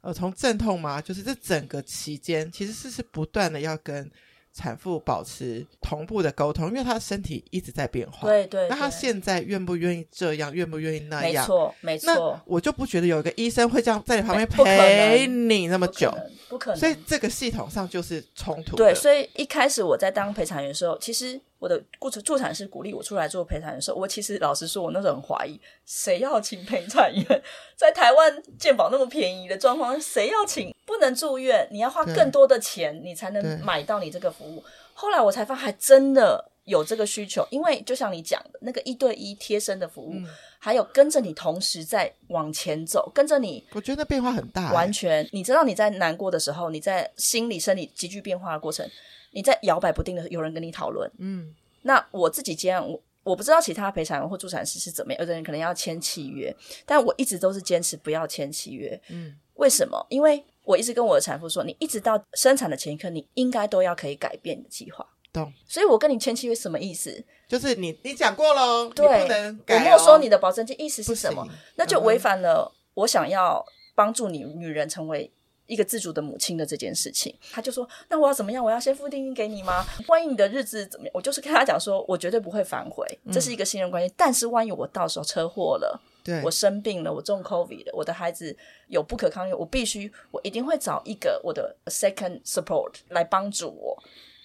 [0.00, 1.00] 呃从阵痛吗？
[1.00, 4.10] 就是这整个期间，其实是是不断的要跟
[4.52, 8.26] 产妇保持同步的沟通，因为她的身体一直在变化。
[8.26, 8.68] 对，对对。
[8.68, 10.52] 那她现在愿不愿意这样？
[10.52, 11.44] 愿不愿意那样？
[11.44, 12.06] 没错，没错。
[12.12, 16.32] 那我就不觉得有一个医生会这样在你旁边陪你那么久，不可能。
[16.48, 16.80] 不可能。
[16.80, 18.74] 所以这个系统上就是冲突。
[18.76, 21.40] 对，所以一开始我在当陪产员的时候，其实。
[21.60, 27.42] 我的助助产师鼓励我出来做陪产的时候，我其实老实说，我那时候很怀疑，谁要请陪产员？
[27.76, 30.74] 在台湾健保那么便宜的状况，谁要请？
[30.86, 34.64] 不能住院，你要花更多的钱，你才能买到你这个服务。
[34.94, 40.26] 后来我才发现，还真的有这个需求，因为就像你讲的那个一对一贴身的服务，嗯、
[40.58, 44.74] 还有跟着你同时在往前走，跟着你，我觉得变化很大、欸。
[44.74, 48.88] 完全，你知道你在难过的时候，你在心理、生理急剧变化的过程。
[49.32, 51.10] 你在摇摆不定的，有人跟你讨论。
[51.18, 59.00] 嗯，那我自己接案，我我不知道其他陪产员或助产师是怎么样，有的人可能要签契约，但我一直都是坚持不要签契约。
[59.08, 60.04] 嗯，为什么？
[60.08, 65.06] 因为我一直跟我的产妇说，你一直到生产的前一刻，你应该都要可以改变你的计划。
[65.32, 65.52] 懂。
[65.66, 67.24] 所以我跟你签契约什么意思？
[67.46, 71.46] 就是你你讲过喽，对，不能改哦，我没收你的保证金，意思是什么？
[71.76, 73.64] 那就违反了我想要
[73.94, 75.30] 帮助你女人成为。
[75.70, 78.62] 一个自主的母亲的这件事情，他就说：“那我要怎么样？
[78.62, 79.86] 我要先付定金给你吗？
[80.08, 81.12] 万一你的日子怎么样？
[81.14, 84.12] 我就是跟他讲说，我绝对不会反悔，这是一个信任关系。
[84.12, 88.56] 嗯、但是万一我到时候车祸了，对我生病了，我中 COVID 了，我的孩子
[88.88, 93.96] 有不可抗力，我必须，我一定会找一个我的 second support 来帮助我。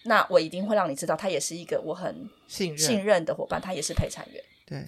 [0.03, 4.43] 那我一定会让你知道，他也是一个我很信任信任的伙伴，他也是陪产员。
[4.65, 4.85] 对。”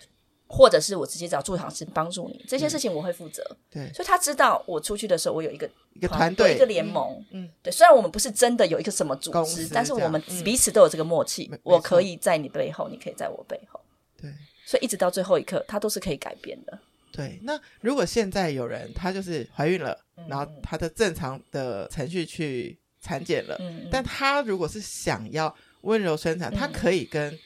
[0.50, 3.44] 或者是我直接找助产师帮助你，这些事情我会负责。
[3.70, 7.22] 对，所以他知道我出去的时候，我有一个一个团队，一个联盟。
[7.32, 7.70] 嗯，对。
[7.70, 11.52] 虽然我们不是真的有一个什么组织，但是我们彼此都有这个默契。
[11.64, 13.80] 我可以在你背后，你可以在我背后。
[14.22, 14.34] 对。
[14.66, 16.80] 所以一直到最后一刻，他都是可以改变的。
[17.12, 17.38] 对。
[17.44, 23.60] 那如果现在有人他就是怀孕了，然后他的正常的程序去产检了，
[23.92, 27.38] 但他如果是想要温柔生产，他可以跟。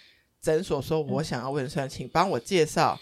[0.42, 3.00] 诊所说：“我想要问算，请帮我介绍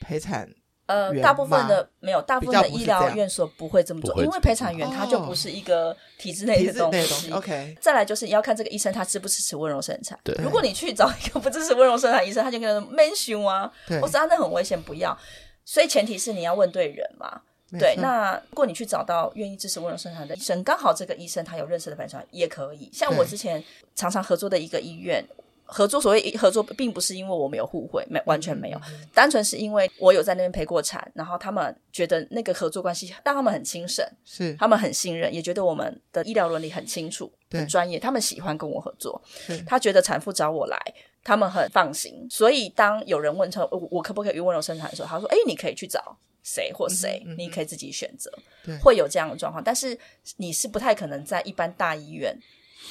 [0.00, 0.48] 陪产。
[0.86, 7.32] 呃，大部分的没有，大部分的医疗院所不会这么做，因为陪产员他就不是一个体制内的东西。
[7.32, 10.20] OK，再来就是要看这个医生他支不支持温柔生产。
[10.22, 13.72] 对，如果你去找一个不支持温柔生产医生，他就跟他 mention 啊，
[14.02, 15.16] 我说那很危险，不要。
[15.64, 17.40] 所以前提是你要问对人嘛。
[17.78, 22.90] 对，那如果你去找到愿意支持温柔生产的医生，刚好这个医生他有认识的陪产也可以。
[22.92, 23.64] 像我之前
[23.94, 25.24] 常常合作的一个医院。”
[25.66, 28.80] 合作，所谓合作，并不是因为我们有互惠，没完全没有，
[29.14, 39.20] 单纯是因为我有在那边陪过产，然后他们觉得那个合作关系让他们很轻省，是他们很信任，也觉得我们的医疗伦理很清楚、很专业，他们喜欢跟我合作。
[39.66, 40.78] 他觉得产妇找我来，
[41.24, 42.26] 他们很放心。
[42.30, 48.30] 所以当有人问说我，我可不可以温柔生产的时候，他说：“哎，你可以去找谁或谁，嗯嗯、你可以自己选择。
[48.64, 49.98] 对”会有这样的状况，但是
[50.36, 52.38] 你是不太可能在一般大医院。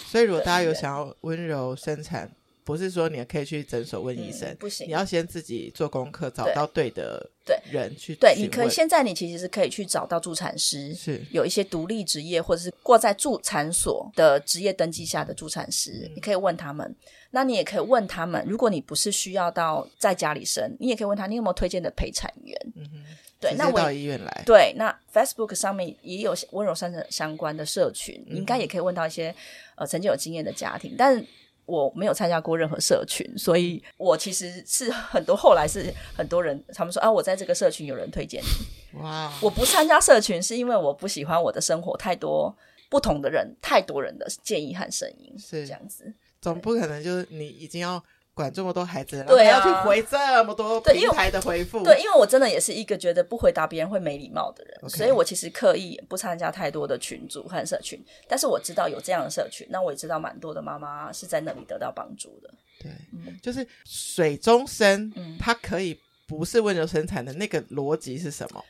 [0.07, 2.31] 所以，如果大家有想要温柔生产。
[2.63, 8.33] 不是说你可以去诊所问医生，嗯，不行，你要先自己做功课，找到对的对人去对。
[8.33, 16.95] 对，你可以现在你其实是可以去找到助产师，是有一些独立职业或者是挂在助产所的职业登记下的助产师，嗯，你可以问他们。
[17.31, 22.55] 那你也可以问他们，如果你不是需要到在家里生，你也可以问他，你有没有推荐的陪产员？
[22.75, 23.03] 嗯哼，
[23.39, 24.43] 对，那我到医院来。
[24.45, 29.33] 对，那 Facebook 上面也有温柔生产相关的社群，嗯，你应该也可以问到一些
[29.75, 31.25] 呃曾经有经验的家庭，但是。
[31.65, 38.99] 我没有参加过任何社群，所以我其实是很多后来是很多人他们说啊，我在这个社群有人推荐你。
[38.99, 39.31] 哇！
[39.41, 42.55] 我不参加社群是因为我不喜欢我的生活太多
[42.89, 46.13] 不同的人，太多人的建议和声音是这样子。
[46.41, 48.03] 总不可能就是你已经要。
[48.33, 54.97] 管这么多孩子，对啊，要去回这么多平台的回复，对，因为我真的也是一个觉得不回答别人会没礼貌的人，okay.
[54.97, 62.49] 所以我其实刻意不参加太多的群组和社群，但是我知道有这样的社群，那我也知道蛮多的妈妈是在那里得到帮助的。
[62.79, 68.63] 对，嗯、就是水中生，嗯，它可以不是温柔生产的那个逻辑是什么？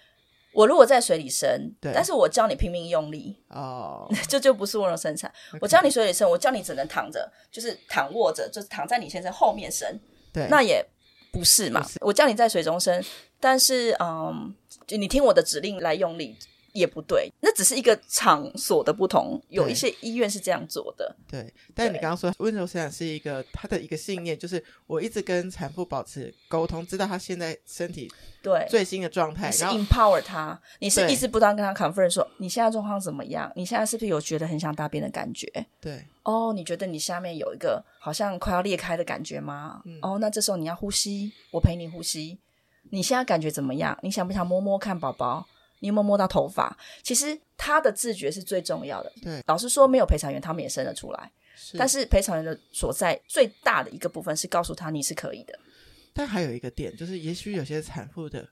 [0.53, 5.31] 我如果在水里生，对，但是我教你拼命用力哦，这 就，就不是温柔生产。
[5.59, 9.99] 我教你水里生，我教你只能躺着，就是躺卧着，就是躺在你先生后面生，
[10.31, 10.85] 对，那也
[11.31, 11.81] 不是嘛。
[11.83, 13.03] 是我叫你在水中生，
[13.39, 14.53] 但是嗯，
[14.85, 16.37] 就你听我的指令来用力。
[16.73, 19.41] 也不对，那只是一个场所的不同。
[19.49, 21.15] 有一些医院是这样做的。
[21.29, 28.11] 对，对但是你刚刚说温柔生产是一个他的一个信念，就是我一直跟产妇保持沟通，知道她现在身体
[28.41, 33.51] 对最新的状态，然后 empower 他，你是一直不断跟他 confirm 说你现在状况怎么样？
[33.55, 35.47] 你现在是不是有觉得很想大便的感觉？
[35.79, 39.81] 对，哦，你觉得你下面有一个好像快要裂开的感觉吗？
[39.85, 42.39] 嗯，哦，那这时候你要呼吸，我陪你呼吸。
[42.89, 43.97] 你现在感觉怎么样？
[44.03, 45.47] 你想不想摸摸看宝宝？
[45.83, 46.75] 你有没有摸到头发？
[47.03, 49.11] 其实他的自觉是最重要的。
[49.21, 51.29] 对，老实说，没有陪产员，他们也生得出来。
[51.57, 55.59] 是，但是陪产员的所在最大的一个部分是告诉他你是可以的。
[56.13, 58.47] 但还有一个点，就是也许有些产妇的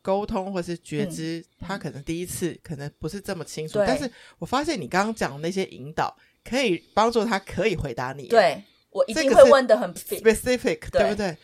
[0.00, 3.80] 沟通或是觉知，嗯、他可能第一次可能不是这么清楚。
[3.84, 4.08] 但是
[4.38, 8.28] 我发现你刚刚讲的那些引导，可以帮助他可以回答你。
[8.28, 11.36] 对，我一定会问的很 specific，对，对不对？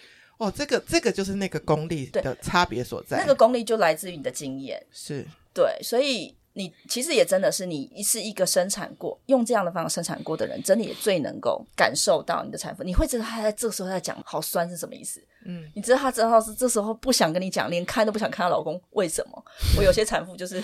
[0.43, 3.17] 哦，这个这个就是那个功力的差别所在。
[3.19, 5.25] 那个功力就来自于你的经验，是
[5.55, 12.83] 对，所以你其实也真的是你是一个生产过用这样的方式生产过的人，真的也最能够感受到你的产妇。
[12.83, 19.45] 你会知道他在这个时候在讲好酸是什么意思，嗯，你知道他知道是这时候不想跟你讲，连看都不想看她老公，为什么？
[19.79, 20.61] 我有些产妇就是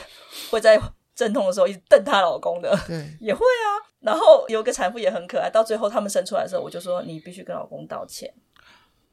[0.50, 0.76] 会在
[1.14, 3.86] 阵痛的时候一直瞪她老公的，对， 也会啊。
[4.00, 8.32] 然后有个产妇也很可爱，到最后他们生出来的时候，我就说你必须跟老公道歉。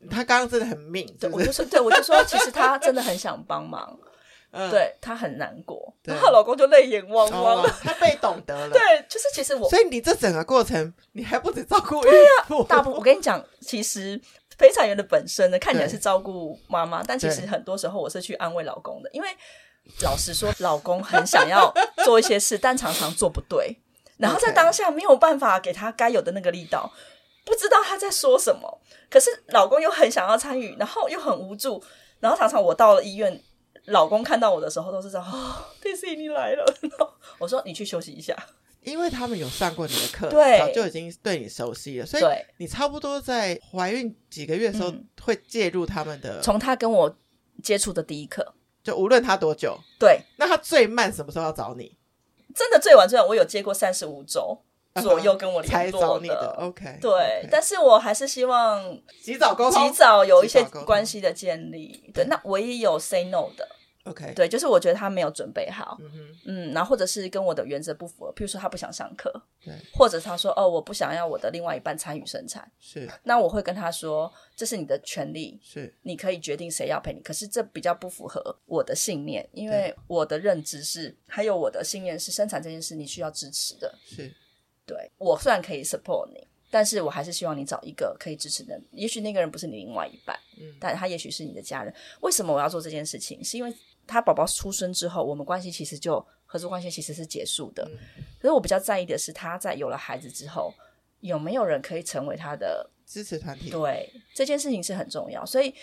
[0.09, 3.97] 他刚刚真的很命，对，我就说，对，我就说，其实他真的很想帮忙，
[4.51, 8.79] 嗯、对他很难过，然后老公就泪眼汪汪，哦，他被懂得了， 对，
[9.09, 12.11] 就是其实我，所以你这整个过程，你还不止照顾孕
[12.47, 14.19] 妇，大部分我跟你讲，其实
[14.57, 19.27] 陪产员的本身呢，看起来是照顾妈妈，但其实很多时候我是去安慰老公的，因为
[20.01, 23.77] 老实说，老公很想要做一些事，但常常做不对，
[24.17, 26.91] 然后在 当下没有办法给他该有的那个力道。
[27.45, 31.81] 不知道他在说什么，可是老公又很想要参与，然后又很无助，
[32.19, 33.41] 然后常常我到了医院，
[33.85, 36.65] 老公看到我的时候都是这样， 哦，Daisy 你来了，
[37.37, 38.35] 我说你去休息一下，
[38.81, 42.23] 因为他们有上过你的课，对，早就已经对你熟悉了，所以
[42.57, 44.91] 你差不多在怀孕几个月的时候
[45.21, 47.15] 会介入他们的，从他跟我
[47.61, 51.95] 接触的第一刻，就无论他多久，对，那他最慢什么时候要找你？
[52.55, 54.63] 真的最晚最晚，我有接过三十五周。
[55.01, 57.49] 左右跟我联络的，的，OK，对，okay.
[57.51, 62.09] 但是我还是希望及早沟通，及早有一些关系的建立。
[62.13, 63.67] 对，那我也有 say no 的
[64.05, 69.29] ，OK，对，就是我觉得他没有准备好，嗯，嗯，然后或者是跟我的原则不符合，譬如说他不想上课，
[69.65, 84.33] 对，或者他说哦，我不想要我的另外一半参与生产，是，那我会跟他说，这是你的权利，是，你可以决定谁要陪你，可是这比较不符合我的信念，因为我的认知是，还有我的信念是，生产这件事你需要支持的，是。
[84.85, 88.79] 对，我虽然可以 support 你，但是我还是希望你找一个可以支持的。
[88.91, 91.93] 也许那个人不是你另外一半，嗯，但他也许是你的家人。
[92.21, 93.43] 为什么我要做这件事情？
[93.43, 93.73] 是因为
[94.05, 97.83] 他宝宝出生之后，我们关系其实就合作关系其实是结束的。
[97.91, 98.23] 嗯。
[98.39, 100.71] 可是我比较在意的是他在有了孩子之后，
[101.21, 103.71] 有没有人可以成为他的支持团体？
[103.71, 105.43] 对，这件事情是很重要。
[105.43, 105.73] 所以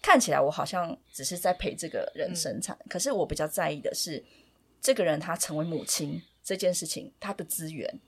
[0.00, 4.22] 看起来我好像只是在陪这个人生产，嗯，可是我比较在意的是
[4.80, 8.00] 这个人他成为母亲这件事情，他的资源。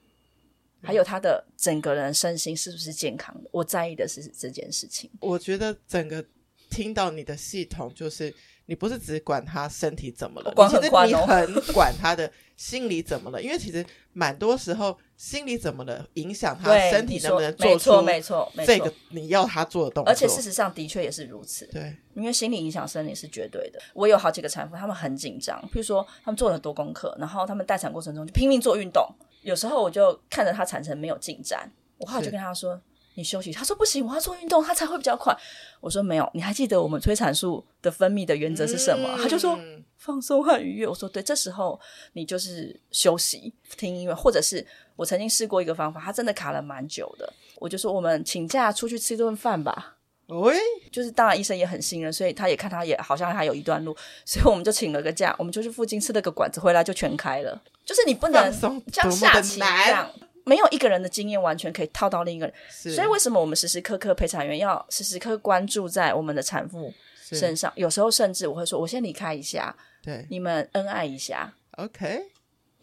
[0.85, 3.49] 还有他的整个人身心是不是健康的？
[3.53, 5.11] 我在意的是这件事情。
[5.21, 6.25] 我觉得整个
[6.71, 8.35] 听到你的系统就是。
[8.67, 21.67] 你不是只管他身体怎么了，其实你很管他的心理怎么了，因为其实蛮多时候心理怎么了影响他身体能不能做出没错没错这个你要他做的动作，而且事实上的确也是如此。
[21.67, 23.79] 对，因为心理影响生理是绝对的。
[23.93, 29.07] 我有好几个产妇，他们很紧张，譬如说他们做了很多功课，然后他们待产过程中就拼命做运动，
[29.45, 32.81] 有时候我就看着他产程没有进展，我后来就跟他说。
[33.17, 35.33] 你休息，他说不行，我要做运动，他才会比较快。
[35.81, 39.09] 我说没有，你还记得我们催产素的分泌的原则是什么？
[39.17, 39.57] 嗯、他就说
[39.99, 40.85] 放松和愉悦。
[40.85, 41.81] 我说对，这时候
[42.15, 44.67] 你就是休息、听音乐，或者是
[44.97, 47.33] 我曾经试过一个方法，他真的卡了蛮久的。
[47.59, 49.99] 我就说我们请假出去吃一顿饭吧。
[50.27, 50.57] 喂，
[50.91, 57.63] 就是当然医生也很信任，所以他也看他也好像还有一段路， 所以我们就请了个假，我们就去附近吃了个馆子，回来就全开了。
[57.85, 60.11] 就是你不能像下棋一样。
[60.47, 62.55] 没有一个人的经验完全可以套到另一个人，
[62.95, 66.93] 所以为什么我们时时刻刻陪产员要时时刻关注在我们的产妇
[67.31, 67.73] 身上？
[67.77, 72.25] 有时候甚至我会说：“我先离开一下，对，你们恩爱一下，OK。”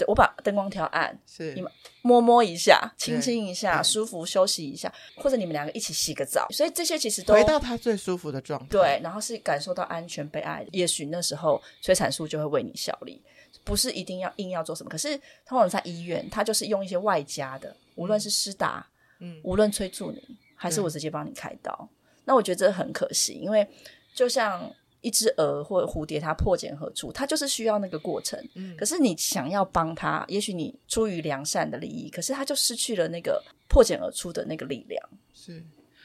[0.02, 1.72] 对，我把灯光调暗，是你们
[2.02, 6.47] 摸摸一下，亲亲一下，舒服休息一下，或者你们两个一起洗个澡。
[6.49, 10.70] 所以这些其实都回到他最舒服的状态，对，然后是感受到安全被爱的。
[10.72, 13.22] 也许那时候催产素就会为你效力。
[13.64, 18.84] 不是一定要硬要做什么，可是通常在医院，他就是用一些外加的，无论是施打，
[19.20, 20.20] 嗯，无论催促你，
[20.56, 21.72] 还是我直接帮你开刀。
[21.82, 21.89] 嗯、
[22.26, 23.68] 那我觉得这很可惜，因为
[24.16, 24.68] 就像
[25.02, 28.39] 一只蛾或蝴蝶，它破茧而出，它就是需要那个过程。
[28.56, 35.10] 嗯，可是你想要帮他，也许你出于良善的利益，可是它就失去了那个破茧而出的那个力量。
[35.34, 35.64] 是，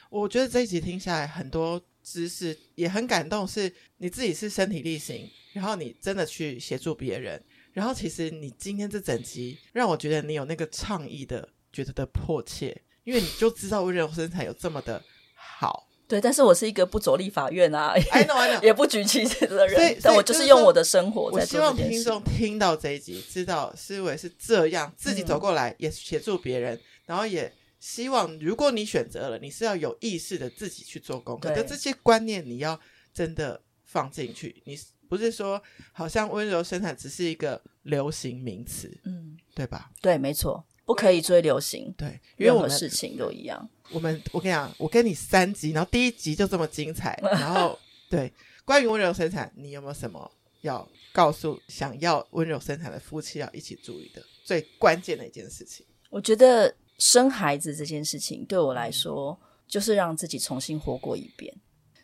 [0.09, 5.29] 我觉得这一集听下来，很多知识也很感动，是你自己是身体力行。
[5.53, 7.41] 然后你真的去协助别人，
[7.73, 15.01] 然后其实你今天这整集让我觉得你有那个倡议的觉得的迫切，因为你就知道温柔身材有这么的
[15.33, 15.86] 好。
[16.07, 18.63] 对，但是我是一个不走立法院啊，I know, I know.
[18.65, 21.57] 也不举旗子的人，但我就是用我的生活在做这件事。
[21.57, 32.79] 我希望听众听到这一集，知道思维是这样，自己走过来也协助别人，嗯、然后也希望如果你选择了，你是要有意识的自己去做功课，可这些观念你要
[33.13, 34.77] 真的放进去，你。
[35.09, 39.89] 不是说好像温柔生产只是一个流行名词，嗯，对吧？
[40.01, 41.93] 对，没错，不可以追流行。
[41.97, 43.69] 对，因为我们事情都一样。
[43.91, 47.17] 我们，我跟你讲，我跟你三集，然后第一集就这么精彩。
[47.23, 47.77] 然后，
[48.09, 48.31] 对，
[48.65, 50.29] 关于温柔生产，你有没有什么
[50.61, 55.85] 要告诉想要温柔生产的夫妻要一起注意的最关键的一件事情？
[56.09, 61.53] 我觉得生孩子这件事情对我来说，就是让自己重新活过一遍。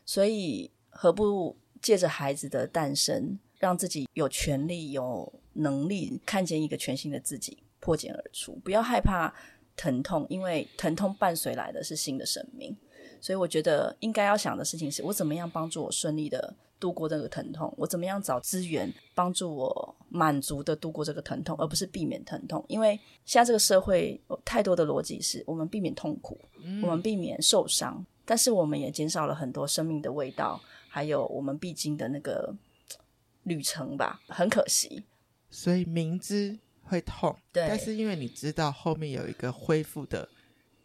[0.06, 1.58] 所以，何不？
[1.82, 8.56] 借着孩子的诞生，让自己有权利、有能力看见一个全新的自己破茧而出。
[8.64, 9.36] 不要害怕
[9.76, 12.76] 疼痛，因为疼痛伴随来的是新的生命。
[13.20, 17.74] 所以，我觉得应该要想的事情是：我怎么样帮助我顺利的度过这个疼痛？
[17.78, 22.64] 我怎么样找资源帮助我满足的度过这个疼痛，而不是避免疼痛？
[22.68, 30.62] 因为现在这个社会有太多的逻辑是：我们避免痛苦，嗯、我们避免受伤，但是我们也减少了很多生命的味道。
[30.90, 32.54] 还有我们必经的那个
[33.44, 35.06] 旅程吧，很可惜。
[35.50, 40.28] 所以明知会痛，对，但是因为你知道后面有一个恢复的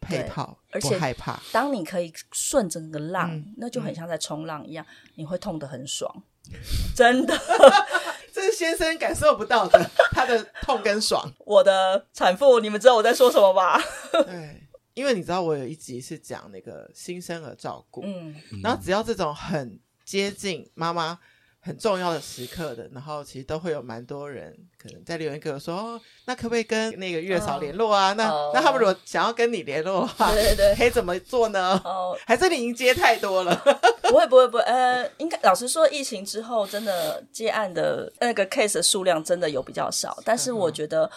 [0.01, 1.40] 配套，而且不害怕。
[1.53, 6.22] 当你可以顺着那个浪，嗯、那就很像在冲浪一样，嗯、你会痛得很爽，
[6.96, 7.36] 真的。
[8.32, 11.28] 这是先生感受不到的，他的痛跟爽。
[11.44, 13.80] 我的产妇，你们知道我在说什么吧？
[14.12, 14.62] 对。
[14.94, 19.78] 因为你知道，我有一集是讲那个新生儿照顾，嗯，然后只要这种很。
[20.09, 21.18] 接近妈妈
[21.61, 28.12] 很重要的时刻的，然后其实都会有蛮多人可能在留言给我说，哦，那可不可以跟那个月嫂联络啊？
[28.12, 31.80] 哦、那、哦、那他们如果想要跟你联络的话，对对对，可以怎么做呢？
[31.84, 33.54] 哦，还是你已经接太多了？
[34.02, 41.11] 不会不会不会，呃，应该老实说，疫情之后真的接案的那个 case 的数量真的有比较少，但是我觉得。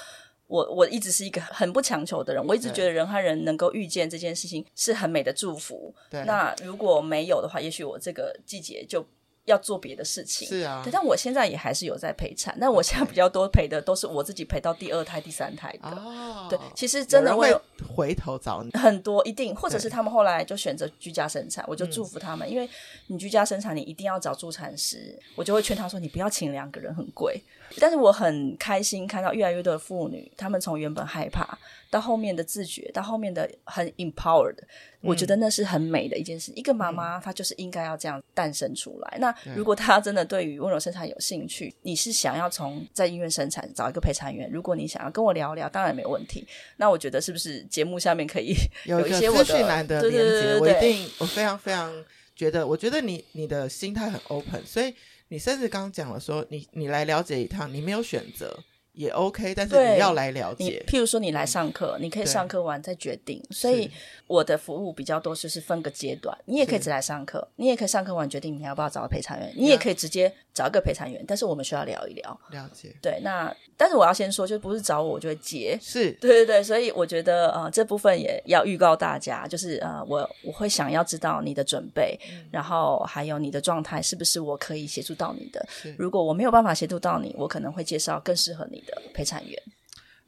[0.47, 5.95] 我我一直是一个很不强求的人，我一直觉得人和人能够遇见这件事情是很美的祝福。
[6.09, 9.07] 对，那如果没有的话，也许我这个季节就。
[9.45, 15.89] 要做别的事情，是啊，对，但我现在也还是有在陪产，但我现在比较多陪的都是我自己陪到第二胎、第三胎的。
[15.89, 17.51] 哦，对，其实真的会
[17.95, 18.71] 回头找你。
[18.77, 22.69] 很多，一定，或者是他们后来就选择居家生产，我就祝福他们，因为
[23.07, 27.43] 你居家生产，你一定要找助产师，我就会劝他说，你不要请两个人，很贵。
[27.79, 31.57] 但是我很开心看到越来越多的妇女，她们从原本害怕
[31.89, 34.67] 到后面的自觉，到后面的很 empowered，、嗯、
[35.01, 36.51] 我觉得那是很美的一件事。
[36.55, 39.17] 一个妈妈她就是应该要这样诞生出来。
[39.17, 46.47] 嗯、那如果她真的对于温柔生产有兴趣，你是想要从在医院生产找一个陪产员，如果你想要跟我聊聊，当然没问题。
[46.77, 48.55] 那我觉得是不是节目下面可以
[48.85, 50.59] 有一些资讯栏的连接？
[50.59, 51.93] 我一定，我非常非常
[52.35, 54.93] 觉得，我觉得你你的心态很 open，所以
[55.31, 58.59] 你甚至刚刚讲了说，你你来了解一趟，你没有选择。
[58.91, 60.83] 也 OK，但是你要来了解。
[60.85, 63.41] 譬如说，你来上课，你可以上课完再决定。
[63.49, 63.89] 所以
[64.27, 66.37] 我的服务比较多，就是分个阶段。
[66.43, 71.23] 你也可以只来上课，你也可以上课完决定你要不要找个陪产员，你也可以直接找一个陪产员。
[71.27, 72.95] 但是我们需要聊一聊，了解。
[73.01, 75.77] 对，那但是我要先说，就不是找我，我就会接。
[75.81, 85.67] 是对对对，所以我觉得呃，这部分也要预告大家，就是呃，我我会想要知道你的准备，嗯、然后还有你的状态是不是我可以协助到你的。
[85.97, 89.63] 如果我没有办法协助到你，我可能会介绍更适合你的陪产员。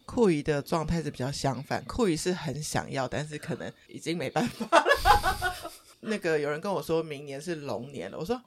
[0.05, 5.53] 酷姨的状态是比较相反，酷姨是很想要，但是可能已经没办法了。
[6.01, 8.39] 那个有人跟我说明年是龙年了，我说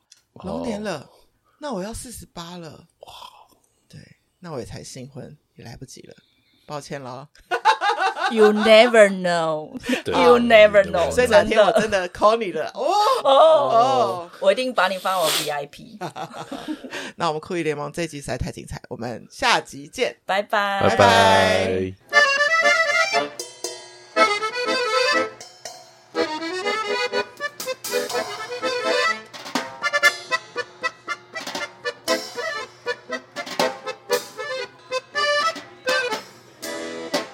[0.45, 1.21] 龙年了，oh.
[1.59, 2.87] 那我要四十八了。
[3.01, 3.13] 哇，
[3.89, 4.01] 对，
[4.41, 6.15] 那我也才新婚，也来不及了，
[6.67, 7.29] 抱歉了。
[8.33, 11.11] You never know, you never know。
[11.13, 12.85] 所以哪天我真的 call 你了，哦
[13.23, 15.97] 哦哦，我一定把你放我 VIP。
[17.15, 22.36] 那我们酷艺联盟这集实在太精彩，我们下集见，拜拜，拜拜。